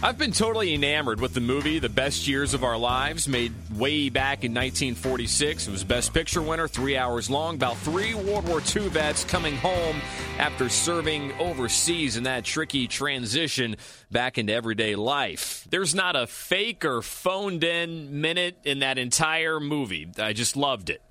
[0.00, 4.10] I've been totally enamored with the movie The Best Years of Our Lives, made way
[4.10, 5.66] back in 1946.
[5.66, 9.56] It was Best Picture winner, three hours long, about three World War II vets coming
[9.56, 10.00] home
[10.38, 13.74] after serving overseas in that tricky transition
[14.08, 15.66] back into everyday life.
[15.68, 20.08] There's not a fake or phoned in minute in that entire movie.
[20.16, 21.02] I just loved it.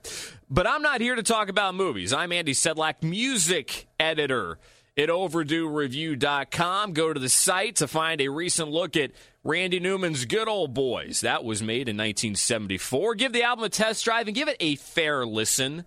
[0.49, 2.13] But I'm not here to talk about movies.
[2.13, 4.59] I'm Andy Sedlak, music editor
[4.97, 6.93] at overduereview.com.
[6.93, 9.11] Go to the site to find a recent look at
[9.43, 11.21] Randy Newman's Good Old Boys.
[11.21, 13.15] That was made in 1974.
[13.15, 15.85] Give the album a test drive and give it a fair listen.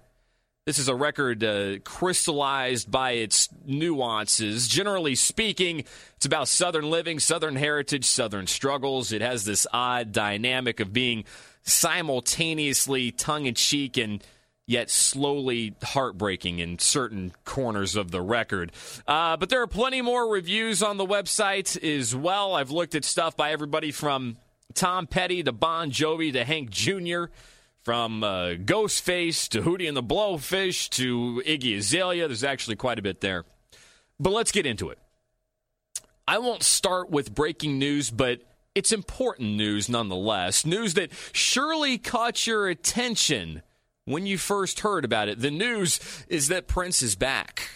[0.66, 4.68] This is a record uh, crystallized by its nuances.
[4.68, 5.85] Generally speaking,
[6.16, 9.11] it's about Southern living, Southern heritage, Southern struggles.
[9.11, 11.25] It has this odd dynamic of being
[11.62, 14.23] simultaneously tongue in cheek and
[14.70, 18.70] yet slowly heartbreaking in certain corners of the record.
[19.04, 22.54] Uh, but there are plenty more reviews on the website as well.
[22.54, 24.37] I've looked at stuff by everybody from
[24.74, 27.24] Tom Petty to Bon Jovi to Hank Jr.,
[27.83, 32.28] from uh, Ghostface to Hootie and the Blowfish to Iggy Azalea.
[32.28, 33.46] There's actually quite a bit there.
[34.20, 34.98] But let's get into it.
[36.28, 38.42] I won't start with breaking news, but
[38.74, 40.66] it's important news nonetheless.
[40.66, 43.62] News that surely caught your attention
[44.11, 45.40] when you first heard about it.
[45.40, 47.68] The news is that Prince is back.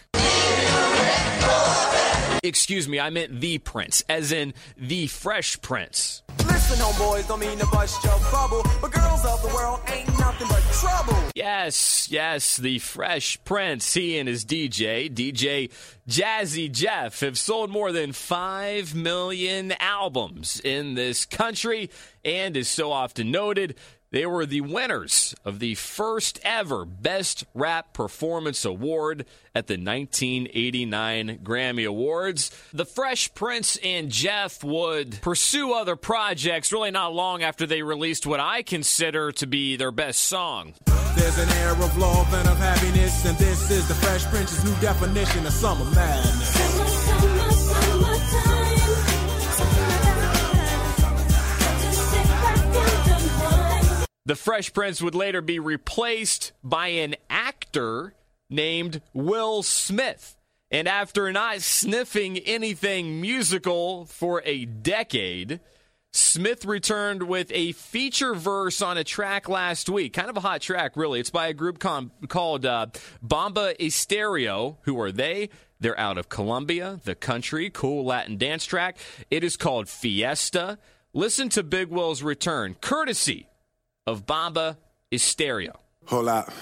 [2.42, 6.22] Excuse me, I meant the Prince, as in the Fresh Prince.
[6.46, 10.48] Listen, homeboys, don't mean to bust your bubble, but girls of the world ain't nothing
[10.48, 11.16] but trouble.
[11.34, 13.94] Yes, yes, the Fresh Prince.
[13.94, 15.70] He and his DJ, DJ
[16.06, 21.88] Jazzy Jeff, have sold more than 5 million albums in this country
[22.26, 23.76] and, is so often noted,
[24.14, 31.40] they were the winners of the first ever Best Rap Performance Award at the 1989
[31.42, 32.52] Grammy Awards.
[32.72, 38.24] The Fresh Prince and Jeff would pursue other projects really not long after they released
[38.24, 40.74] what I consider to be their best song.
[41.16, 44.80] There's an air of love and of happiness, and this is the Fresh Prince's new
[44.80, 46.63] definition of summer madness.
[54.26, 58.14] The Fresh Prince would later be replaced by an actor
[58.48, 60.34] named Will Smith.
[60.70, 65.60] And after not sniffing anything musical for a decade,
[66.10, 70.14] Smith returned with a feature verse on a track last week.
[70.14, 71.20] Kind of a hot track, really.
[71.20, 72.86] It's by a group com- called uh,
[73.20, 74.78] Bomba Estéreo.
[74.84, 75.50] Who are they?
[75.80, 78.96] They're out of Colombia, the country, cool Latin dance track.
[79.30, 80.78] It is called Fiesta.
[81.12, 83.48] Listen to Big Will's return, courtesy
[84.06, 84.76] of Bamba
[85.10, 85.72] is stereo.
[86.06, 86.52] Hold up.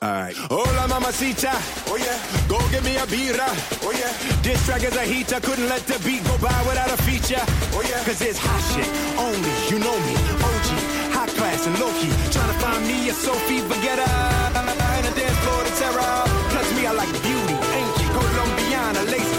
[0.00, 0.36] All right.
[0.36, 1.50] Hola, mamacita.
[1.90, 2.14] Oh, yeah.
[2.46, 3.48] Go get me a birra.
[3.82, 4.14] Oh, yeah.
[4.42, 5.40] This track is a heater.
[5.40, 7.42] Couldn't let the beat go by without a feature.
[7.74, 7.98] Oh, yeah.
[8.04, 8.86] Cause it's hot shit.
[9.18, 10.14] Only, you know me.
[10.38, 10.68] OG,
[11.10, 12.14] high class and low key.
[12.30, 14.06] Trying to find me a Sophie Baguetta.
[14.06, 16.22] in a dance floor to terror.
[16.54, 17.56] Plus, me, I like beauty.
[17.58, 18.08] Ain't you?
[18.14, 19.35] Colombiana, lace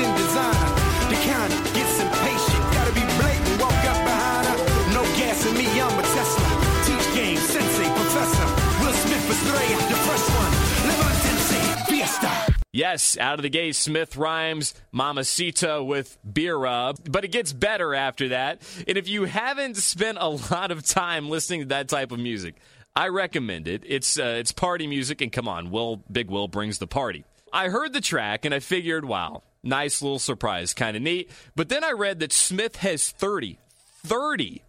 [12.78, 18.28] Yes, out of the gate, Smith rhymes Mamacita with birra, but it gets better after
[18.28, 18.62] that.
[18.88, 22.54] And if you haven't spent a lot of time listening to that type of music,
[22.96, 23.82] I recommend it.
[23.84, 27.26] It's uh, it's party music, and come on, Will Big Will brings the party.
[27.52, 31.32] I heard the track and I figured, wow, nice little surprise, kind of neat.
[31.56, 33.58] But then I read that Smith has 30,
[34.06, 34.62] 30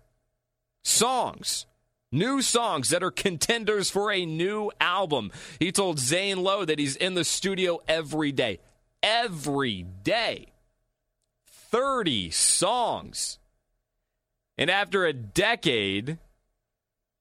[0.82, 1.66] songs
[2.10, 5.30] new songs that are contenders for a new album.
[5.58, 8.60] He told Zane Lowe that he's in the studio every day.
[9.02, 10.52] Every day.
[11.70, 13.38] 30 songs.
[14.56, 16.18] And after a decade,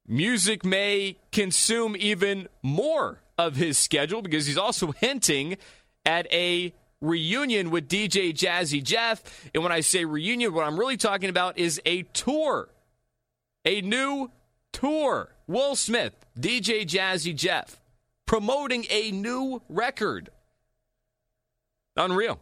[0.08, 5.58] music may consume even more of his schedule because he's also hinting
[6.06, 9.22] at a reunion with DJ Jazzy Jeff.
[9.54, 12.70] And when I say reunion, what I'm really talking about is a tour.
[13.66, 14.32] A new
[14.78, 15.34] tour.
[15.48, 17.80] Will Smith, DJ Jazzy Jeff,
[18.26, 20.30] promoting a new record.
[21.96, 22.40] Unreal.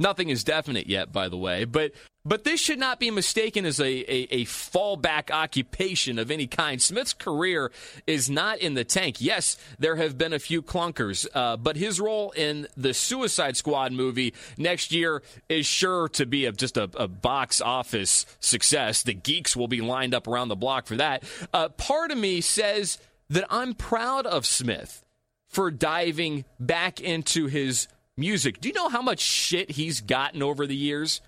[0.00, 1.92] Nothing is definite yet, by the way, but
[2.24, 6.80] but this should not be mistaken as a, a, a, fallback occupation of any kind.
[6.80, 7.72] Smith's career
[8.06, 9.20] is not in the tank.
[9.20, 13.92] Yes, there have been a few clunkers, uh, but his role in the Suicide Squad
[13.92, 19.02] movie next year is sure to be a, just a, a, box office success.
[19.02, 21.24] The geeks will be lined up around the block for that.
[21.52, 22.98] Uh, part of me says
[23.30, 25.04] that I'm proud of Smith
[25.48, 28.60] for diving back into his music.
[28.60, 31.20] Do you know how much shit he's gotten over the years?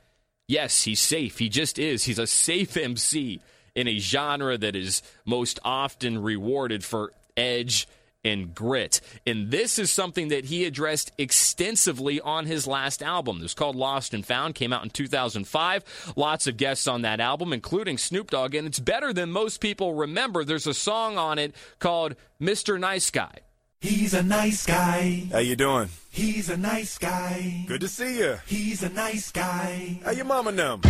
[0.47, 1.39] Yes, he's safe.
[1.39, 2.05] He just is.
[2.05, 3.41] He's a safe MC
[3.75, 7.89] in a genre that is most often rewarded for edge
[8.25, 9.01] and grit.
[9.27, 13.39] And this is something that he addressed extensively on his last album.
[13.39, 16.13] It was called Lost and Found, came out in 2005.
[16.17, 19.95] Lots of guests on that album, including Snoop Dogg, and it's better than most people
[19.95, 20.45] remember.
[20.45, 22.81] There's a song on it called Mr.
[22.81, 23.41] Nice Guy.
[23.85, 25.25] He's a nice guy.
[25.31, 25.91] How you doing?
[26.11, 27.67] He's a nice guy.
[27.67, 28.37] Good to see you.
[28.47, 30.01] He's a nice guy.
[30.03, 30.81] How your mama them?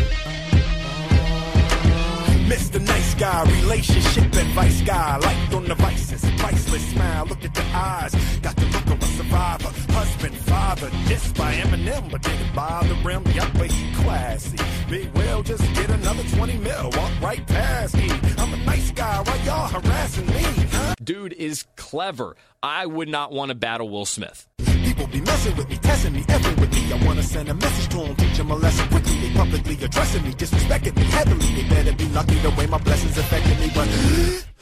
[2.47, 2.81] Mr.
[2.81, 5.17] Nice Guy, relationship advice guy.
[5.17, 7.27] Light on the vices, priceless smile.
[7.27, 9.84] Look at the eyes, got the look of a survivor.
[10.25, 13.23] Husband, father, dissed by Eminem, but didn't bother him.
[13.35, 14.57] Yup, but he classy.
[14.89, 16.91] Big well, just get another 20 mil.
[16.97, 18.09] Walk right past me.
[18.39, 20.43] I'm a nice guy, why y'all harassing me?
[20.73, 20.95] Huh?
[21.03, 22.37] Dude is clever.
[22.63, 24.47] I would not want to battle Will Smith.
[24.83, 26.93] People be messing with me, testing me, effing with me.
[26.95, 29.21] I wanna send a message to them, teach them a lesson quickly.
[29.21, 31.63] They publicly addressing me, disrespecting me heavily.
[31.63, 33.89] They better be lucky the way my blessings affected me, but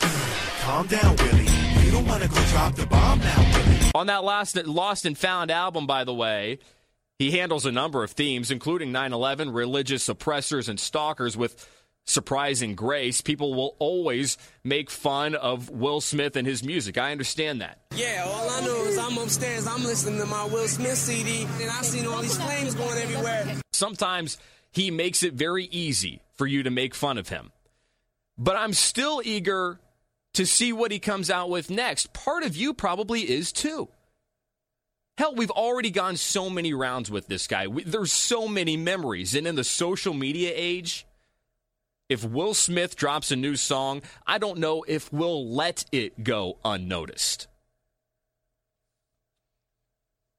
[0.62, 1.61] calm down, Willie.
[1.92, 5.86] You don't wanna go drop the bomb now, On that last Lost and Found album,
[5.86, 6.58] by the way,
[7.18, 11.68] he handles a number of themes, including 9 11, religious oppressors, and stalkers with
[12.06, 13.20] surprising grace.
[13.20, 16.96] People will always make fun of Will Smith and his music.
[16.96, 17.80] I understand that.
[17.94, 21.70] Yeah, all I know is I'm upstairs, I'm listening to my Will Smith CD, and
[21.70, 23.60] I've seen all these flames going everywhere.
[23.74, 24.38] Sometimes
[24.70, 27.52] he makes it very easy for you to make fun of him.
[28.38, 29.78] But I'm still eager
[30.34, 32.12] to see what he comes out with next.
[32.12, 33.88] Part of you probably is too.
[35.18, 37.66] Hell, we've already gone so many rounds with this guy.
[37.66, 39.34] We, there's so many memories.
[39.34, 41.06] And in the social media age,
[42.08, 46.58] if Will Smith drops a new song, I don't know if we'll let it go
[46.64, 47.46] unnoticed.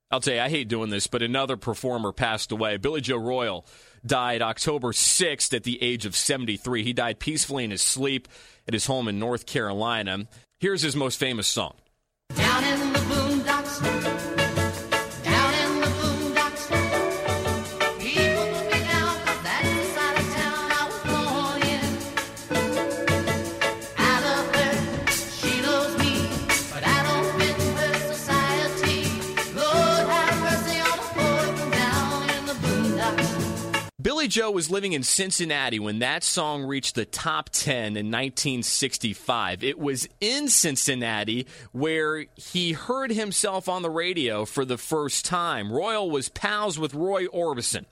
[0.10, 2.78] I'll tell you, I hate doing this, but another performer passed away.
[2.78, 3.66] Billy Joe Royal
[4.06, 6.84] died October 6th at the age of 73.
[6.84, 8.28] He died peacefully in his sleep
[8.68, 10.28] at his home in North Carolina.
[10.60, 11.74] Here's his most famous song.
[34.24, 39.66] Billy Joe was living in Cincinnati when that song reached the top 10 in 1965.
[39.66, 45.74] It was in Cincinnati where he heard himself on the radio for the first time.
[45.74, 47.84] Royal was pals with Roy Orbison.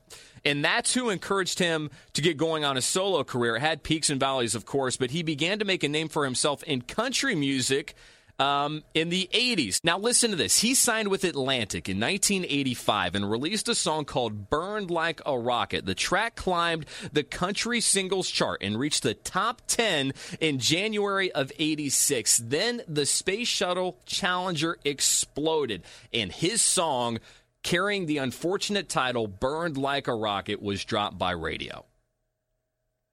[0.46, 3.58] And that's who encouraged him to get going on a solo career.
[3.58, 6.24] It had peaks and valleys, of course, but he began to make a name for
[6.24, 7.94] himself in country music
[8.42, 9.80] um, in the 80s.
[9.84, 10.60] Now, listen to this.
[10.60, 15.86] He signed with Atlantic in 1985 and released a song called Burned Like a Rocket.
[15.86, 21.52] The track climbed the country singles chart and reached the top 10 in January of
[21.60, 22.42] 86.
[22.44, 27.20] Then the Space Shuttle Challenger exploded, and his song,
[27.62, 31.86] carrying the unfortunate title Burned Like a Rocket, was dropped by radio.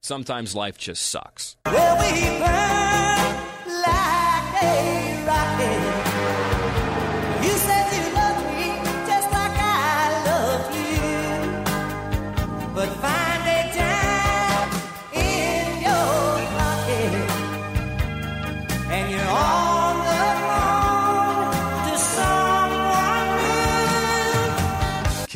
[0.01, 1.57] Sometimes life just sucks.
[1.67, 2.39] We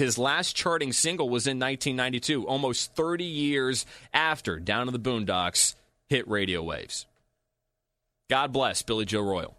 [0.02, 5.76] His last charting single was in 1992, almost 30 years after Down in the Boondocks
[6.08, 7.06] hit radio waves.
[8.28, 9.56] God bless Billy Joe Royal.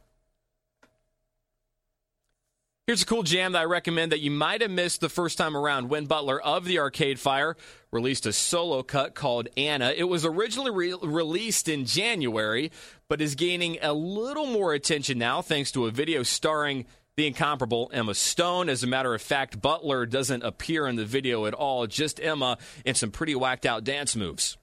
[2.87, 5.55] Here's a cool jam that I recommend that you might have missed the first time
[5.55, 5.87] around.
[5.87, 7.55] Win Butler of the Arcade Fire
[7.93, 9.93] released a solo cut called Anna.
[9.95, 12.69] It was originally re- released in January,
[13.07, 16.85] but is gaining a little more attention now thanks to a video starring
[17.15, 18.69] the incomparable Emma Stone.
[18.69, 22.57] As a matter of fact, Butler doesn't appear in the video at all, just Emma
[22.85, 24.57] in some pretty whacked out dance moves.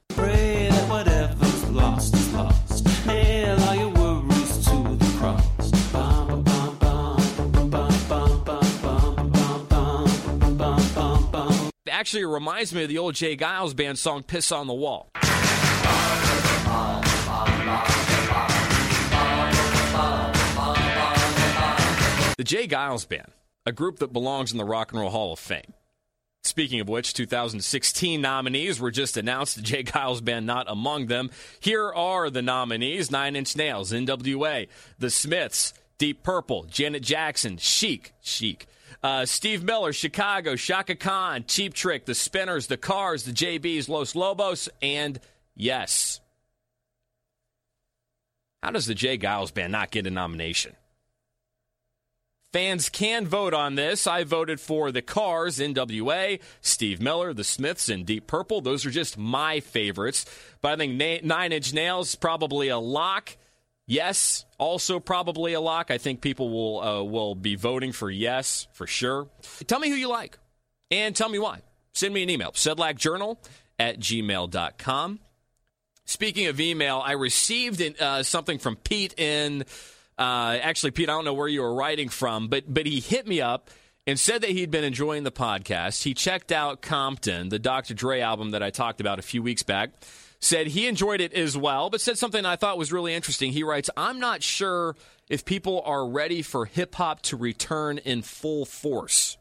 [1.70, 3.07] Lost is lost.
[3.07, 5.46] Nail all your worries to the cross.
[11.88, 13.36] Actually, reminds me of the old J.
[13.36, 15.11] Geils band song "Piss on the Wall."
[22.41, 22.66] The J.
[22.66, 23.32] Geils Band,
[23.66, 25.74] a group that belongs in the Rock and Roll Hall of Fame.
[26.43, 29.57] Speaking of which, 2016 nominees were just announced.
[29.57, 29.84] The J.
[29.84, 31.28] Geils Band not among them.
[31.61, 34.68] Here are the nominees: Nine Inch Nails, N.W.A.,
[34.99, 38.66] The Smiths, Deep Purple, Janet Jackson, Chic, Chic,
[39.03, 44.14] uh, Steve Miller, Chicago, Chaka Khan, Cheap Trick, The Spinners, The Cars, The JBs, Los
[44.14, 45.20] Lobos, and
[45.55, 46.22] Yes.
[48.62, 49.18] How does the J.
[49.18, 50.74] Geils Band not get a nomination?
[52.53, 54.09] Fans can vote on this.
[54.09, 58.61] I voted for the Cars, NWA, Steve Miller, the Smiths, and Deep Purple.
[58.61, 60.26] Those are just my favorites.
[60.61, 63.36] But I think Na- Nine Inch Nails probably a lock.
[63.86, 65.90] Yes, also probably a lock.
[65.92, 69.28] I think people will uh, will be voting for yes for sure.
[69.66, 70.38] Tell me who you like,
[70.90, 71.62] and tell me why.
[71.92, 73.36] Send me an email, sedlakjournal
[73.78, 75.20] at gmail.com.
[76.05, 79.64] Speaking of email, I received uh, something from Pete in.
[80.20, 83.26] Uh, actually, Pete, I don't know where you were writing from, but but he hit
[83.26, 83.70] me up
[84.06, 86.02] and said that he'd been enjoying the podcast.
[86.02, 87.94] He checked out Compton, the Dr.
[87.94, 89.92] Dre album that I talked about a few weeks back.
[90.38, 93.52] Said he enjoyed it as well, but said something I thought was really interesting.
[93.52, 94.94] He writes, "I'm not sure
[95.30, 99.38] if people are ready for hip hop to return in full force."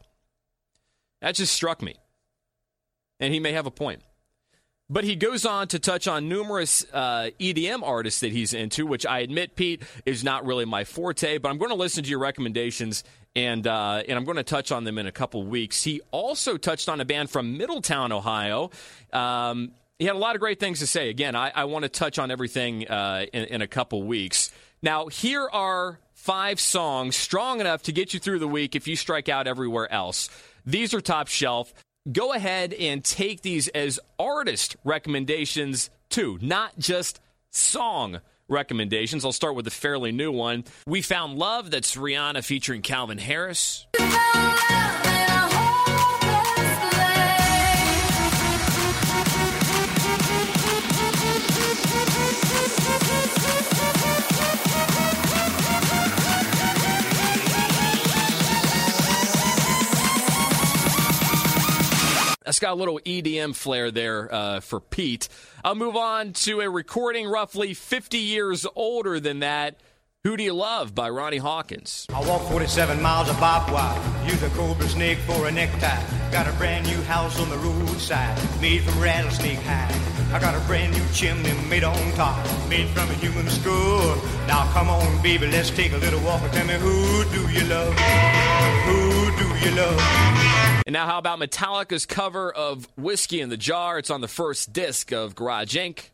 [1.20, 1.96] That just struck me,
[3.18, 4.02] and he may have a point.
[4.90, 9.06] But he goes on to touch on numerous uh, EDM artists that he's into, which
[9.06, 11.38] I admit, Pete, is not really my forte.
[11.38, 13.04] But I'm going to listen to your recommendations,
[13.36, 15.84] and uh, and I'm going to touch on them in a couple weeks.
[15.84, 18.72] He also touched on a band from Middletown, Ohio.
[19.12, 19.70] Um,
[20.00, 21.08] he had a lot of great things to say.
[21.08, 24.50] Again, I, I want to touch on everything uh, in, in a couple weeks.
[24.82, 28.96] Now, here are five songs strong enough to get you through the week if you
[28.96, 30.30] strike out everywhere else.
[30.66, 31.72] These are top shelf
[32.10, 37.20] go ahead and take these as artist recommendations too, not just
[37.50, 39.24] song recommendations.
[39.24, 40.64] I'll start with a fairly new one.
[40.86, 43.86] We Found Love, that's Rihanna featuring Calvin Harris.
[62.50, 65.28] That's got a little EDM flair there uh, for Pete.
[65.62, 69.78] I'll move on to a recording roughly 50 years older than that.
[70.24, 72.08] Who Do You Love by Ronnie Hawkins.
[72.12, 73.96] I walk 47 miles of barbed wire,
[74.26, 76.02] use a cobra snake for a necktie.
[76.32, 79.94] Got a brand new house on the roadside, made from rattlesnake hide.
[80.34, 84.16] I got a brand new chimney made on top, made from a human skull.
[84.48, 87.94] Now come on, baby, let's take a little walk tell me who do you love?
[87.94, 90.19] Who do you love?
[90.90, 94.00] And now, how about Metallica's cover of Whiskey in the Jar?
[94.00, 96.10] It's on the first disc of Garage Inc.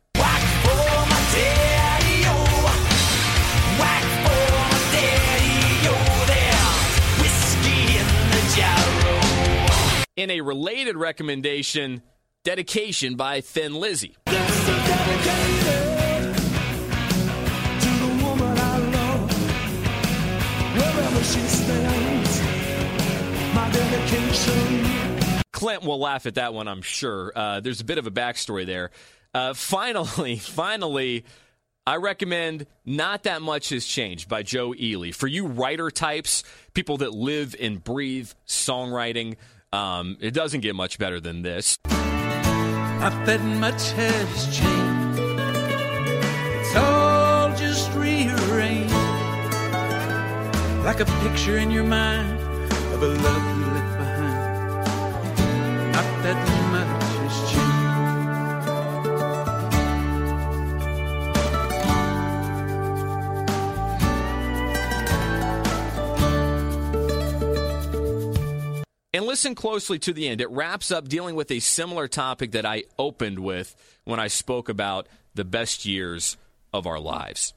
[10.14, 12.02] In a related recommendation,
[12.44, 14.14] Dedication by Thin Lizzy.
[25.52, 27.32] Clint will laugh at that one, I'm sure.
[27.34, 28.90] Uh, there's a bit of a backstory there.
[29.32, 31.24] Uh, finally, finally,
[31.86, 35.12] I recommend Not That Much Has Changed by Joe Ely.
[35.12, 36.44] For you writer types,
[36.74, 39.36] people that live and breathe songwriting,
[39.72, 41.78] um, it doesn't get much better than this.
[41.86, 45.20] Not that much has changed.
[46.60, 48.92] It's all just rearranged.
[50.84, 52.40] Like a picture in your mind
[52.92, 53.55] of a love
[56.26, 57.76] that much has changed.
[69.14, 70.40] And listen closely to the end.
[70.40, 74.68] It wraps up dealing with a similar topic that I opened with when I spoke
[74.68, 76.36] about the best years
[76.72, 77.54] of our lives.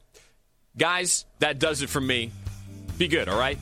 [0.78, 2.30] Guys, that does it for me.
[2.98, 3.58] Be good, all right?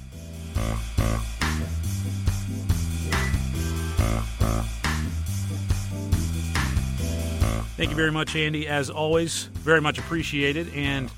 [7.78, 8.66] Thank you very much, Andy.
[8.66, 10.74] As always, very much appreciated.
[10.74, 11.08] And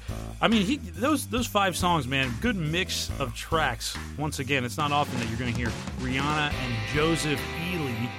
[0.42, 3.96] I mean, he those those five songs, man, good mix of tracks.
[4.18, 7.40] Once again, it's not often that you're going to hear Rihanna and Joseph
[7.72, 8.10] Ely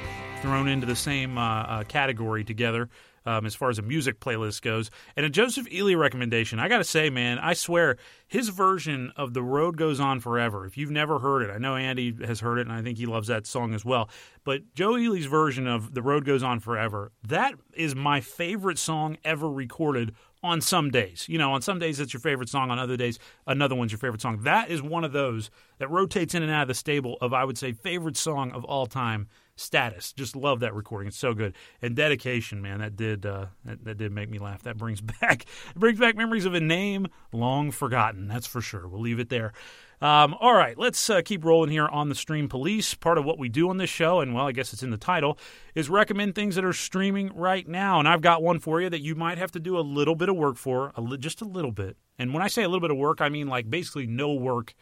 [0.42, 2.90] thrown into the same uh, uh, category together.
[3.26, 6.80] Um, as far as a music playlist goes, and a Joseph Ely recommendation, I got
[6.80, 7.98] to say, man, I swear
[8.28, 11.76] his version of "The Road Goes On Forever." If you've never heard it, I know
[11.76, 14.10] Andy has heard it, and I think he loves that song as well.
[14.44, 19.18] But Joe Ely's version of "The Road Goes On Forever" that is my favorite song
[19.24, 21.26] ever recorded on some days.
[21.30, 24.00] You know, on some days it's your favorite song, on other days another one's your
[24.00, 24.40] favorite song.
[24.44, 27.44] That is one of those that rotates in and out of the stable of I
[27.44, 29.28] would say favorite song of all time
[29.62, 30.14] status.
[30.14, 31.08] Just love that recording.
[31.08, 31.56] It's so good.
[31.82, 34.64] And dedication, man, that did uh, that, that did make me laugh.
[34.64, 35.46] That brings back
[35.76, 38.28] brings back memories of a name long forgotten.
[38.28, 38.88] That's for sure.
[38.88, 39.54] We'll leave it there.
[40.02, 42.96] Um, all right, let's uh, keep rolling here on the Stream Police.
[42.96, 44.98] Part of what we do on this show, and well, I guess it's in the
[44.98, 45.38] title,
[45.76, 48.00] is recommend things that are streaming right now.
[48.00, 50.28] And I've got one for you that you might have to do a little bit
[50.28, 51.98] of work for, a li- just a little bit.
[52.18, 54.74] And when I say a little bit of work, I mean like basically no work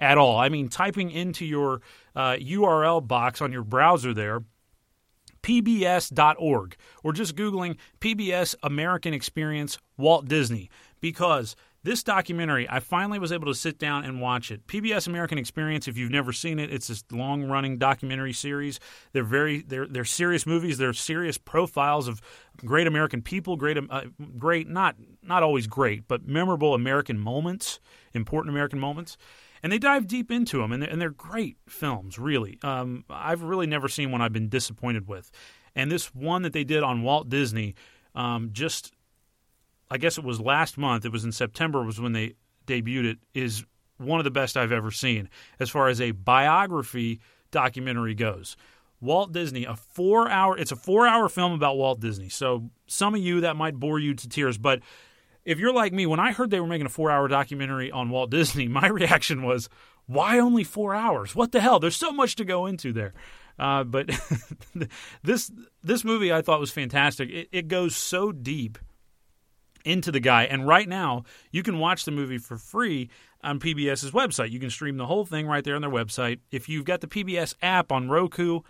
[0.00, 0.38] at all.
[0.38, 1.80] I mean typing into your
[2.14, 4.42] uh, URL box on your browser there
[5.44, 10.70] pbs.org or just googling PBS American Experience Walt Disney
[11.02, 14.66] because this documentary I finally was able to sit down and watch it.
[14.66, 18.80] PBS American Experience if you've never seen it, it's this long-running documentary series.
[19.12, 22.22] They're very they're they're serious movies, they're serious profiles of
[22.64, 24.04] great American people, great uh,
[24.38, 27.80] great not not always great, but memorable American moments,
[28.14, 29.18] important American moments
[29.64, 32.18] and they dive deep into them, and they're, and they're great films.
[32.18, 35.30] Really, um, I've really never seen one I've been disappointed with,
[35.74, 37.74] and this one that they did on Walt Disney,
[38.14, 38.92] um, just
[39.90, 41.06] I guess it was last month.
[41.06, 41.82] It was in September.
[41.82, 42.34] Was when they
[42.66, 43.18] debuted it.
[43.32, 43.64] Is
[43.96, 48.58] one of the best I've ever seen as far as a biography documentary goes.
[49.00, 50.58] Walt Disney, a four hour.
[50.58, 52.28] It's a four hour film about Walt Disney.
[52.28, 54.80] So some of you that might bore you to tears, but
[55.44, 58.10] if you're like me, when I heard they were making a four hour documentary on
[58.10, 59.68] Walt Disney, my reaction was,
[60.06, 61.34] why only four hours?
[61.34, 61.78] What the hell?
[61.78, 63.14] There's so much to go into there.
[63.58, 64.10] Uh, but
[65.22, 65.50] this
[65.82, 67.30] this movie I thought was fantastic.
[67.30, 68.78] It, it goes so deep
[69.84, 73.10] into the guy, and right now you can watch the movie for free
[73.42, 74.50] on PBS's website.
[74.50, 76.40] You can stream the whole thing right there on their website.
[76.50, 78.60] If you've got the PBS app on Roku,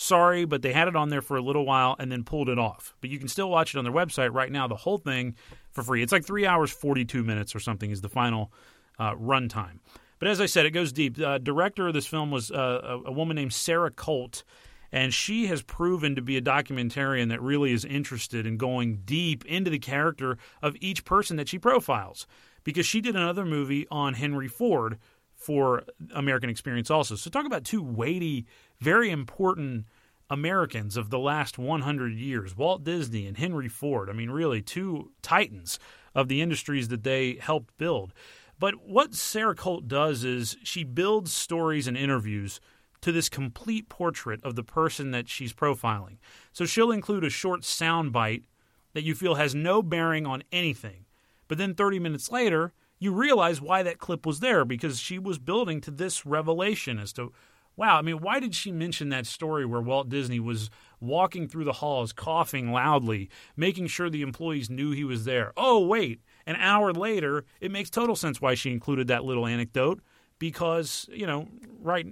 [0.00, 2.58] sorry, but they had it on there for a little while and then pulled it
[2.58, 2.94] off.
[3.00, 5.36] But you can still watch it on their website right now, the whole thing
[5.70, 6.02] for free.
[6.02, 8.50] It's like three hours, 42 minutes or something is the final
[8.98, 9.78] uh, runtime.
[10.18, 11.20] But as I said, it goes deep.
[11.20, 14.42] Uh, director of this film was uh, a, a woman named Sarah Colt,
[14.90, 19.44] and she has proven to be a documentarian that really is interested in going deep
[19.44, 22.26] into the character of each person that she profiles.
[22.64, 24.98] Because she did another movie on Henry Ford
[25.34, 25.84] for
[26.14, 27.16] American Experience also.
[27.16, 28.46] So talk about two weighty,
[28.80, 29.86] very important
[30.30, 34.08] Americans of the last 100 years, Walt Disney and Henry Ford.
[34.08, 35.78] I mean, really, two titans
[36.14, 38.12] of the industries that they helped build.
[38.58, 42.60] But what Sarah Colt does is she builds stories and interviews
[43.00, 46.18] to this complete portrait of the person that she's profiling.
[46.52, 48.44] So she'll include a short sound bite
[48.92, 51.06] that you feel has no bearing on anything.
[51.48, 55.38] But then 30 minutes later, you realize why that clip was there because she was
[55.38, 57.32] building to this revelation as to
[57.76, 61.64] wow, I mean, why did she mention that story where Walt Disney was walking through
[61.64, 65.52] the halls, coughing loudly, making sure the employees knew he was there?
[65.56, 70.00] Oh, wait, an hour later, it makes total sense why she included that little anecdote
[70.40, 71.46] because you know,
[71.80, 72.06] right,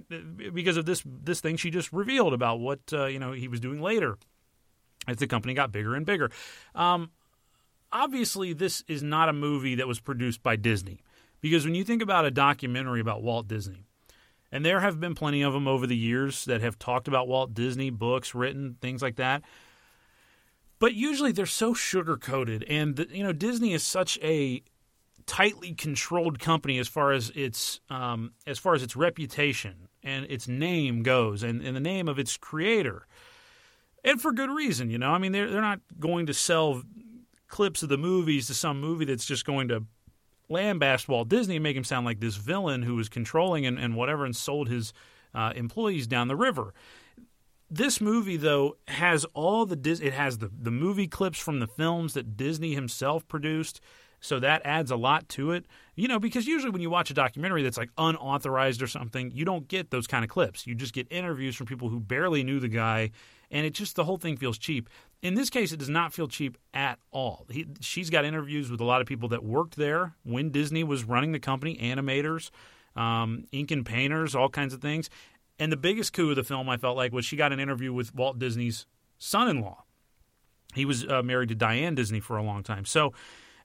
[0.53, 3.59] because of this this thing she just revealed about what uh, you know he was
[3.59, 4.17] doing later
[5.07, 6.31] as the company got bigger and bigger.
[6.73, 7.11] Um,
[7.91, 11.01] obviously, this is not a movie that was produced by Disney
[11.41, 13.88] because when you think about a documentary about Walt Disney,
[14.51, 17.53] and there have been plenty of them over the years that have talked about Walt
[17.53, 19.43] Disney, books written, things like that.
[20.79, 24.63] But usually they're so sugar coated, and you know Disney is such a
[25.25, 30.47] tightly controlled company as far as its um, as far as its reputation and its
[30.47, 33.05] name goes, and, and the name of its creator,
[34.05, 34.89] and for good reason.
[34.89, 36.81] You know, I mean they're they're not going to sell
[37.49, 39.83] clips of the movies to some movie that's just going to
[40.49, 43.95] lambast Walt Disney and make him sound like this villain who was controlling and, and
[43.95, 44.93] whatever and sold his
[45.33, 46.73] uh, employees down the river.
[47.69, 51.67] This movie, though, has all the Dis- it has the the movie clips from the
[51.67, 53.79] films that Disney himself produced,
[54.19, 55.65] So that adds a lot to it.
[55.95, 59.45] You know, because usually when you watch a documentary that's like unauthorized or something, you
[59.45, 60.65] don't get those kind of clips.
[60.67, 63.11] You just get interviews from people who barely knew the guy,
[63.51, 64.89] and it just the whole thing feels cheap.
[65.21, 67.45] In this case, it does not feel cheap at all.
[67.49, 71.03] He, she's got interviews with a lot of people that worked there when Disney was
[71.03, 72.51] running the company, animators,
[72.95, 75.09] um, ink and painters, all kinds of things.
[75.57, 77.91] And the biggest coup of the film, I felt like, was she got an interview
[77.91, 78.85] with Walt Disney's
[79.17, 79.83] son-in-law.
[80.73, 83.13] He was uh, married to Diane Disney for a long time, so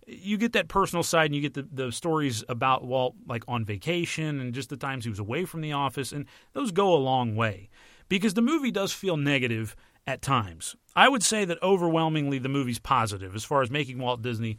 [0.07, 3.65] you get that personal side and you get the, the stories about Walt like on
[3.65, 6.99] vacation and just the times he was away from the office and those go a
[6.99, 7.71] long way
[8.09, 9.77] because the movie does feel negative
[10.07, 10.77] at times.
[10.95, 14.59] I would say that overwhelmingly the movie's positive as far as making Walt Disney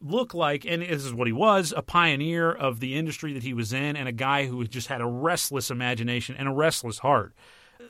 [0.00, 3.54] look like and this is what he was, a pioneer of the industry that he
[3.54, 7.34] was in and a guy who just had a restless imagination and a restless heart.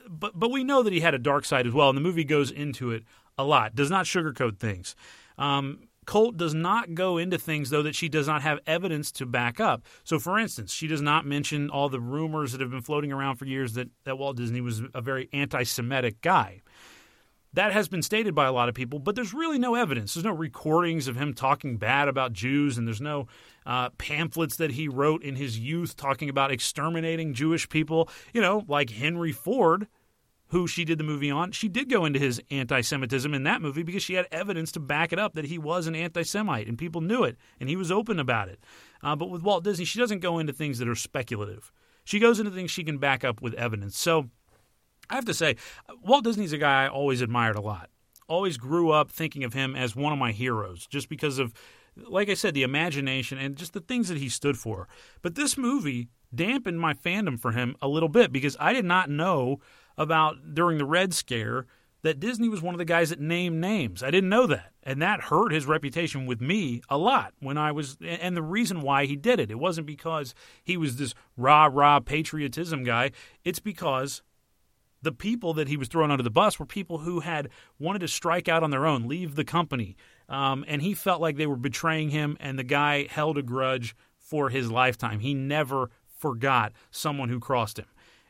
[0.08, 2.24] But but we know that he had a dark side as well and the movie
[2.24, 3.04] goes into it
[3.38, 3.74] a lot.
[3.74, 4.94] Does not sugarcoat things.
[5.38, 9.26] Um, Colt does not go into things, though, that she does not have evidence to
[9.26, 9.82] back up.
[10.04, 13.36] So, for instance, she does not mention all the rumors that have been floating around
[13.36, 16.62] for years that, that Walt Disney was a very anti Semitic guy.
[17.54, 20.14] That has been stated by a lot of people, but there's really no evidence.
[20.14, 23.28] There's no recordings of him talking bad about Jews, and there's no
[23.64, 28.08] uh, pamphlets that he wrote in his youth talking about exterminating Jewish people.
[28.32, 29.86] You know, like Henry Ford
[30.54, 33.60] who she did the movie on, she did go into his anti Semitism in that
[33.60, 36.68] movie because she had evidence to back it up that he was an anti Semite
[36.68, 38.60] and people knew it and he was open about it.
[39.02, 41.72] Uh, but with Walt Disney, she doesn't go into things that are speculative.
[42.04, 43.98] She goes into things she can back up with evidence.
[43.98, 44.30] So
[45.10, 45.56] I have to say,
[46.04, 47.90] Walt Disney's a guy I always admired a lot.
[48.28, 51.52] Always grew up thinking of him as one of my heroes just because of,
[51.96, 54.86] like I said, the imagination and just the things that he stood for.
[55.20, 59.10] But this movie dampened my fandom for him a little bit because I did not
[59.10, 59.58] know
[59.96, 61.66] about during the Red Scare
[62.04, 64.02] that Disney was one of the guys that named names.
[64.02, 64.72] I didn't know that.
[64.82, 68.82] And that hurt his reputation with me a lot when I was and the reason
[68.82, 69.50] why he did it.
[69.50, 73.12] It wasn't because he was this rah rah patriotism guy.
[73.42, 74.22] It's because
[75.00, 78.08] the people that he was throwing under the bus were people who had wanted to
[78.08, 79.96] strike out on their own, leave the company.
[80.28, 83.94] Um, and he felt like they were betraying him, and the guy held a grudge
[84.18, 85.20] for his lifetime.
[85.20, 87.86] He never forgot someone who crossed him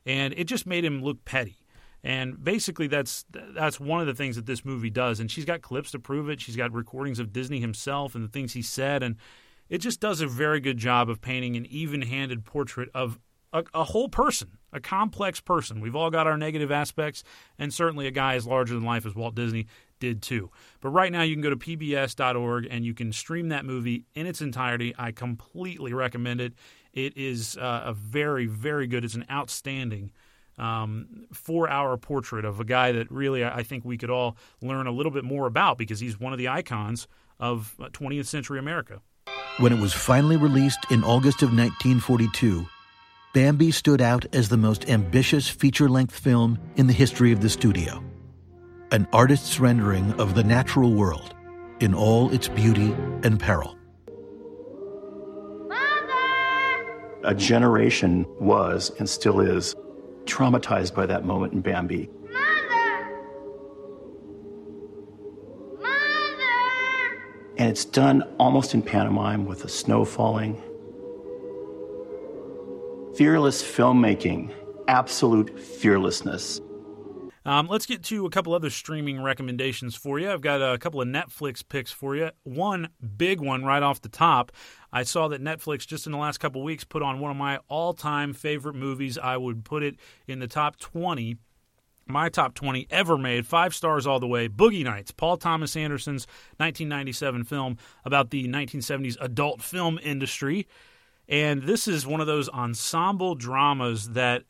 [0.06, 1.56] and it just made him look petty.
[2.02, 5.20] And basically, that's that's one of the things that this movie does.
[5.20, 6.40] And she's got clips to prove it.
[6.40, 9.16] She's got recordings of Disney himself and the things he said, and
[9.70, 13.18] it just does a very good job of painting an even-handed portrait of
[13.54, 15.80] a, a whole person, a complex person.
[15.80, 17.22] We've all got our negative aspects,
[17.58, 19.66] and certainly a guy as larger than life as Walt Disney
[20.00, 20.50] did too.
[20.80, 24.26] But right now, you can go to pbs.org and you can stream that movie in
[24.26, 24.92] its entirety.
[24.98, 26.54] I completely recommend it.
[26.92, 29.04] It is uh, a very, very good.
[29.04, 30.10] It's an outstanding
[30.58, 34.92] um, four-hour portrait of a guy that really I think we could all learn a
[34.92, 37.08] little bit more about because he's one of the icons
[37.40, 39.00] of 20th uh, century America.
[39.58, 42.66] When it was finally released in August of 1942,
[43.34, 48.00] Bambi stood out as the most ambitious feature-length film in the history of the studio.
[48.92, 51.34] An artist's rendering of the natural world
[51.80, 53.76] in all its beauty and peril.
[55.66, 57.24] Mother.
[57.24, 59.74] A generation was and still is
[60.26, 62.08] traumatized by that moment in Bambi.
[62.30, 63.18] Mother!
[65.80, 67.22] Mother!
[67.58, 70.62] And it's done almost in pantomime with the snow falling.
[73.16, 74.52] Fearless filmmaking,
[74.88, 76.60] absolute fearlessness.
[77.44, 80.32] Um, let's get to a couple other streaming recommendations for you.
[80.32, 82.30] I've got a couple of Netflix picks for you.
[82.42, 84.50] One big one right off the top.
[84.92, 87.60] I saw that Netflix just in the last couple weeks put on one of my
[87.68, 89.16] all-time favorite movies.
[89.16, 89.94] I would put it
[90.26, 91.36] in the top 20
[92.06, 94.46] my top 20 ever made, five stars all the way.
[94.46, 96.26] Boogie Nights, Paul Thomas Anderson's
[96.58, 100.66] 1997 film about the 1970s adult film industry.
[101.28, 104.44] And this is one of those ensemble dramas that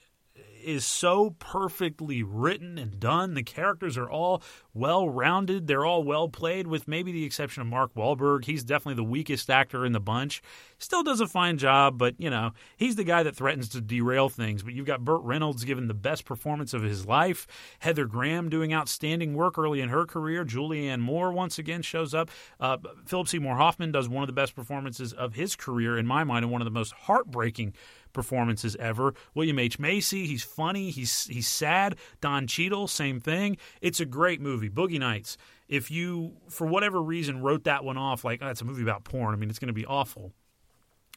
[0.64, 3.34] is so perfectly written and done.
[3.34, 4.42] The characters are all
[4.72, 5.66] well rounded.
[5.66, 8.44] They're all well played, with maybe the exception of Mark Wahlberg.
[8.44, 10.42] He's definitely the weakest actor in the bunch.
[10.78, 14.28] Still does a fine job, but you know he's the guy that threatens to derail
[14.28, 14.62] things.
[14.62, 17.46] But you've got Burt Reynolds giving the best performance of his life.
[17.78, 20.44] Heather Graham doing outstanding work early in her career.
[20.44, 22.30] Julianne Moore once again shows up.
[22.58, 26.24] Uh, Philip Seymour Hoffman does one of the best performances of his career in my
[26.24, 27.74] mind, and one of the most heartbreaking
[28.14, 29.12] performances ever.
[29.34, 29.78] William H.
[29.78, 31.96] Macy, he's funny, he's he's sad.
[32.22, 33.58] Don Cheadle, same thing.
[33.82, 34.70] It's a great movie.
[34.70, 35.36] Boogie Nights.
[35.68, 39.04] If you, for whatever reason, wrote that one off like, oh, it's a movie about
[39.04, 40.32] porn, I mean, it's going to be awful.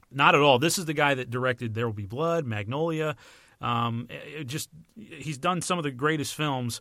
[0.09, 0.57] Not at all.
[0.57, 3.15] This is the guy that directed There Will Be Blood, Magnolia.
[3.59, 4.07] Um,
[4.45, 6.79] just he's done some of the greatest films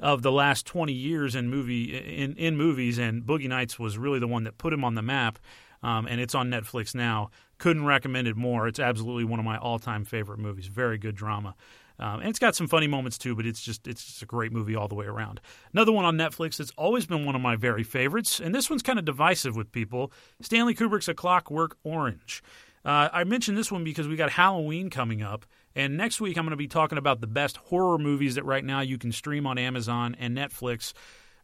[0.00, 4.18] of the last 20 years in movie in in movies, and Boogie Nights was really
[4.18, 5.38] the one that put him on the map.
[5.82, 7.30] Um, and it's on Netflix now.
[7.62, 8.66] Couldn't recommend it more.
[8.66, 10.66] It's absolutely one of my all-time favorite movies.
[10.66, 11.54] Very good drama.
[12.00, 14.50] Um, and it's got some funny moments too, but it's just it's just a great
[14.50, 15.40] movie all the way around.
[15.72, 18.82] Another one on Netflix that's always been one of my very favorites, and this one's
[18.82, 20.10] kind of divisive with people.
[20.40, 22.42] Stanley Kubrick's A Clockwork Orange.
[22.84, 25.46] Uh, I mentioned this one because we got Halloween coming up,
[25.76, 28.64] and next week I'm going to be talking about the best horror movies that right
[28.64, 30.94] now you can stream on Amazon and Netflix.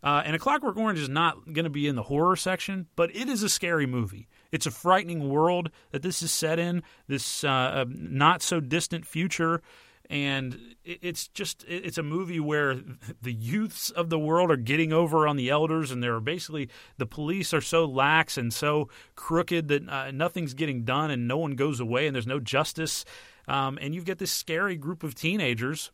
[0.02, 3.14] Uh, and A Clockwork Orange is not going to be in the horror section, but
[3.14, 4.26] it is a scary movie.
[4.50, 9.62] It's a frightening world that this is set in, this uh, not so distant future.
[10.10, 12.76] And it's just, it's a movie where
[13.22, 17.06] the youths of the world are getting over on the elders, and they're basically, the
[17.06, 21.56] police are so lax and so crooked that uh, nothing's getting done and no one
[21.56, 23.04] goes away and there's no justice.
[23.46, 25.90] Um, and you've got this scary group of teenagers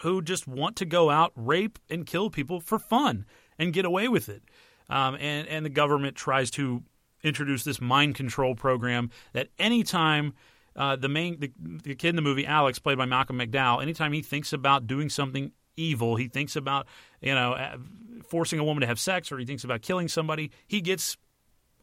[0.00, 3.26] who just want to go out, rape, and kill people for fun
[3.60, 4.42] and get away with it.
[4.90, 6.82] Um, and, and the government tries to
[7.24, 10.34] introduce this mind control program that anytime
[10.76, 11.52] uh, the main the,
[11.82, 15.08] the kid in the movie, Alex, played by Malcolm McDowell, anytime he thinks about doing
[15.08, 16.86] something evil, he thinks about
[17.20, 17.76] you know uh,
[18.28, 21.16] forcing a woman to have sex, or he thinks about killing somebody, he gets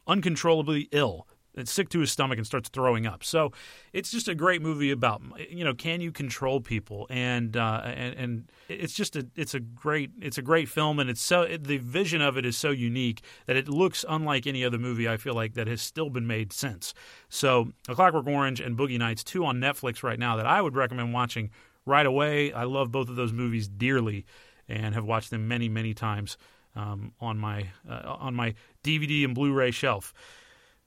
[0.06, 3.22] uncontrollably ill and sick to his stomach and starts throwing up.
[3.22, 3.52] So
[3.92, 8.14] it's just a great movie about you know can you control people and uh, and
[8.14, 11.78] and it's just a it's a great it's a great film and it's so the
[11.78, 15.34] vision of it is so unique that it looks unlike any other movie I feel
[15.34, 16.94] like that has still been made since.
[17.28, 20.76] So A Clockwork Orange and Boogie Nights two on Netflix right now that I would
[20.76, 21.50] recommend watching
[21.84, 22.52] right away.
[22.52, 24.24] I love both of those movies dearly
[24.68, 26.36] and have watched them many many times
[26.74, 30.14] um, on my uh, on my DVD and Blu-ray shelf.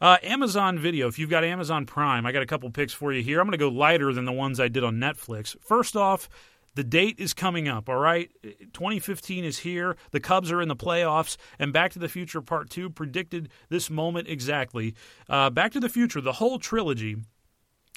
[0.01, 1.07] Uh, Amazon Video.
[1.07, 3.39] If you've got Amazon Prime, I got a couple picks for you here.
[3.39, 5.55] I'm going to go lighter than the ones I did on Netflix.
[5.61, 6.27] First off,
[6.75, 8.29] the date is coming up, all right?
[8.43, 9.95] 2015 is here.
[10.11, 13.89] The Cubs are in the playoffs, and Back to the Future Part 2 predicted this
[13.89, 14.95] moment exactly.
[15.29, 17.15] Uh, Back to the Future, the whole trilogy,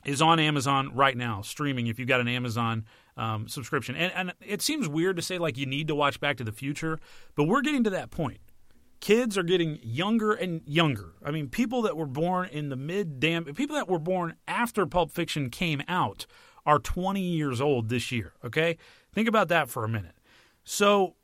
[0.04, 2.84] is on Amazon right now, streaming if you've got an Amazon
[3.16, 3.96] um, subscription.
[3.96, 6.52] And, and it seems weird to say, like, you need to watch Back to the
[6.52, 7.00] Future,
[7.34, 8.38] but we're getting to that point
[9.00, 11.14] kids are getting younger and younger.
[11.24, 14.86] I mean, people that were born in the mid damn people that were born after
[14.86, 16.26] Pulp Fiction came out
[16.66, 18.76] are 20 years old this year, okay?
[19.12, 20.16] Think about that for a minute.
[20.64, 21.14] So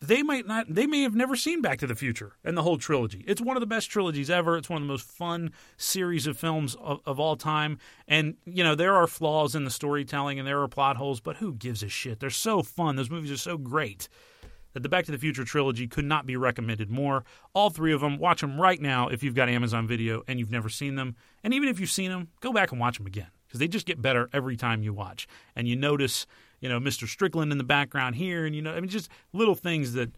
[0.00, 2.78] they might not they may have never seen Back to the Future and the whole
[2.78, 3.24] trilogy.
[3.26, 4.56] It's one of the best trilogies ever.
[4.56, 7.78] It's one of the most fun series of films of, of all time.
[8.06, 11.36] And you know, there are flaws in the storytelling and there are plot holes, but
[11.36, 12.20] who gives a shit?
[12.20, 12.94] They're so fun.
[12.94, 14.08] Those movies are so great
[14.78, 17.24] that the Back to the Future trilogy could not be recommended more.
[17.52, 20.52] All three of them, watch them right now if you've got Amazon Video and you've
[20.52, 21.16] never seen them.
[21.42, 23.86] And even if you've seen them, go back and watch them again because they just
[23.86, 25.26] get better every time you watch.
[25.56, 26.28] And you notice,
[26.60, 27.08] you know, Mr.
[27.08, 30.12] Strickland in the background here, and you know, I mean, just little things that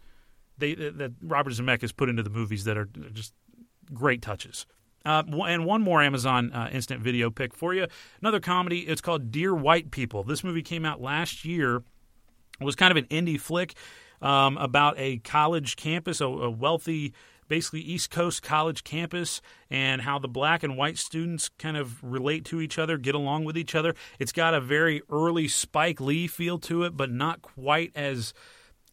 [0.59, 3.33] they that Robert Zemeckis put into the movies that are just
[3.91, 4.67] great touches.
[5.03, 7.87] Uh, and one more Amazon uh, instant video pick for you.
[8.21, 8.81] Another comedy.
[8.81, 10.21] It's called Dear White People.
[10.23, 11.77] This movie came out last year.
[12.59, 13.73] It was kind of an indie flick
[14.21, 17.13] um, about a college campus, a, a wealthy
[17.51, 22.45] basically East Coast college campus and how the black and white students kind of relate
[22.45, 23.93] to each other, get along with each other.
[24.19, 28.33] It's got a very early Spike Lee feel to it, but not quite as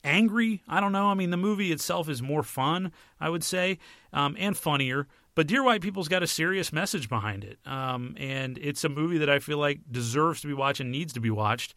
[0.03, 0.61] angry.
[0.67, 1.07] I don't know.
[1.07, 3.79] I mean, the movie itself is more fun, I would say,
[4.13, 5.07] um, and funnier.
[5.37, 7.61] But Dear White People's got a serious message behind it.
[7.65, 11.13] Um, and it's a movie that I feel like deserves to be watched and needs
[11.13, 11.77] to be watched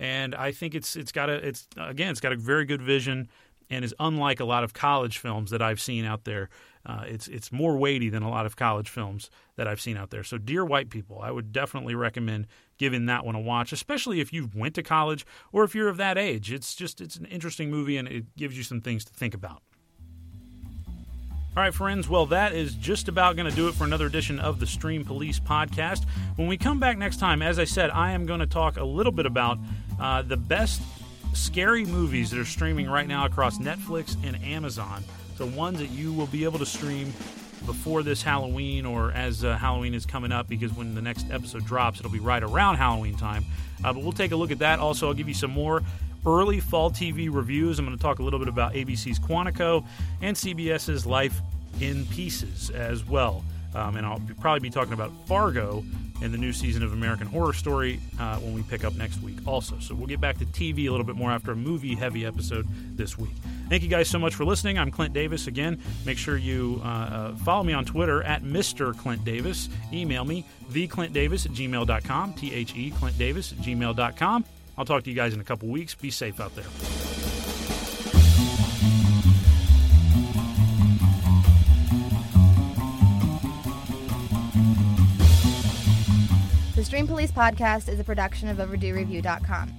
[0.00, 3.28] and I think it's it's got a it's again it's got a very good vision
[3.68, 6.48] and is unlike a lot of college films that I've seen out there.
[6.84, 10.10] Uh, it's it's more weighty than a lot of college films that I've seen out
[10.10, 10.24] there.
[10.24, 12.46] So, Dear White People, I would definitely recommend
[12.78, 15.98] giving that one a watch, especially if you went to college or if you're of
[15.98, 16.50] that age.
[16.50, 19.62] It's just it's an interesting movie and it gives you some things to think about.
[21.56, 22.08] All right, friends.
[22.08, 25.04] Well, that is just about going to do it for another edition of the Stream
[25.04, 26.04] Police podcast.
[26.36, 28.84] When we come back next time, as I said, I am going to talk a
[28.84, 29.58] little bit about
[29.98, 30.80] uh, the best
[31.34, 35.02] scary movies that are streaming right now across Netflix and Amazon.
[35.36, 37.12] So, ones that you will be able to stream
[37.66, 41.66] before this Halloween or as uh, Halloween is coming up, because when the next episode
[41.66, 43.44] drops, it'll be right around Halloween time.
[43.84, 44.78] Uh, but we'll take a look at that.
[44.78, 45.82] Also, I'll give you some more
[46.26, 47.78] early fall TV reviews.
[47.78, 49.84] I'm going to talk a little bit about ABC's Quantico
[50.20, 51.40] and CBS's Life
[51.80, 53.44] in Pieces as well.
[53.74, 55.84] Um, and I'll probably be talking about Fargo
[56.22, 59.36] and the new season of American Horror Story uh, when we pick up next week,
[59.46, 59.78] also.
[59.78, 62.66] So we'll get back to TV a little bit more after a movie heavy episode
[62.96, 63.32] this week.
[63.68, 64.78] Thank you guys so much for listening.
[64.78, 65.80] I'm Clint Davis again.
[66.04, 68.96] Make sure you uh, uh, follow me on Twitter at Mr.
[68.96, 69.68] Clint Davis.
[69.92, 74.44] Email me, theclintdavis at gmail.com, T H E Clint Davis at gmail.com.
[74.80, 75.94] I'll talk to you guys in a couple weeks.
[75.94, 76.64] Be safe out there.
[86.74, 89.74] The Stream Police podcast is a production of OverdueReview.com.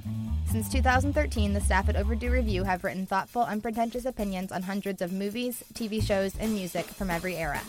[0.45, 5.11] Since 2013, the staff at Overdue Review have written thoughtful, unpretentious opinions on hundreds of
[5.11, 7.61] movies, TV shows, and music from every era.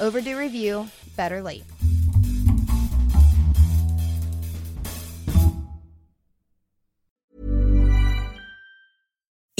[0.00, 1.64] Overdue Review, better late.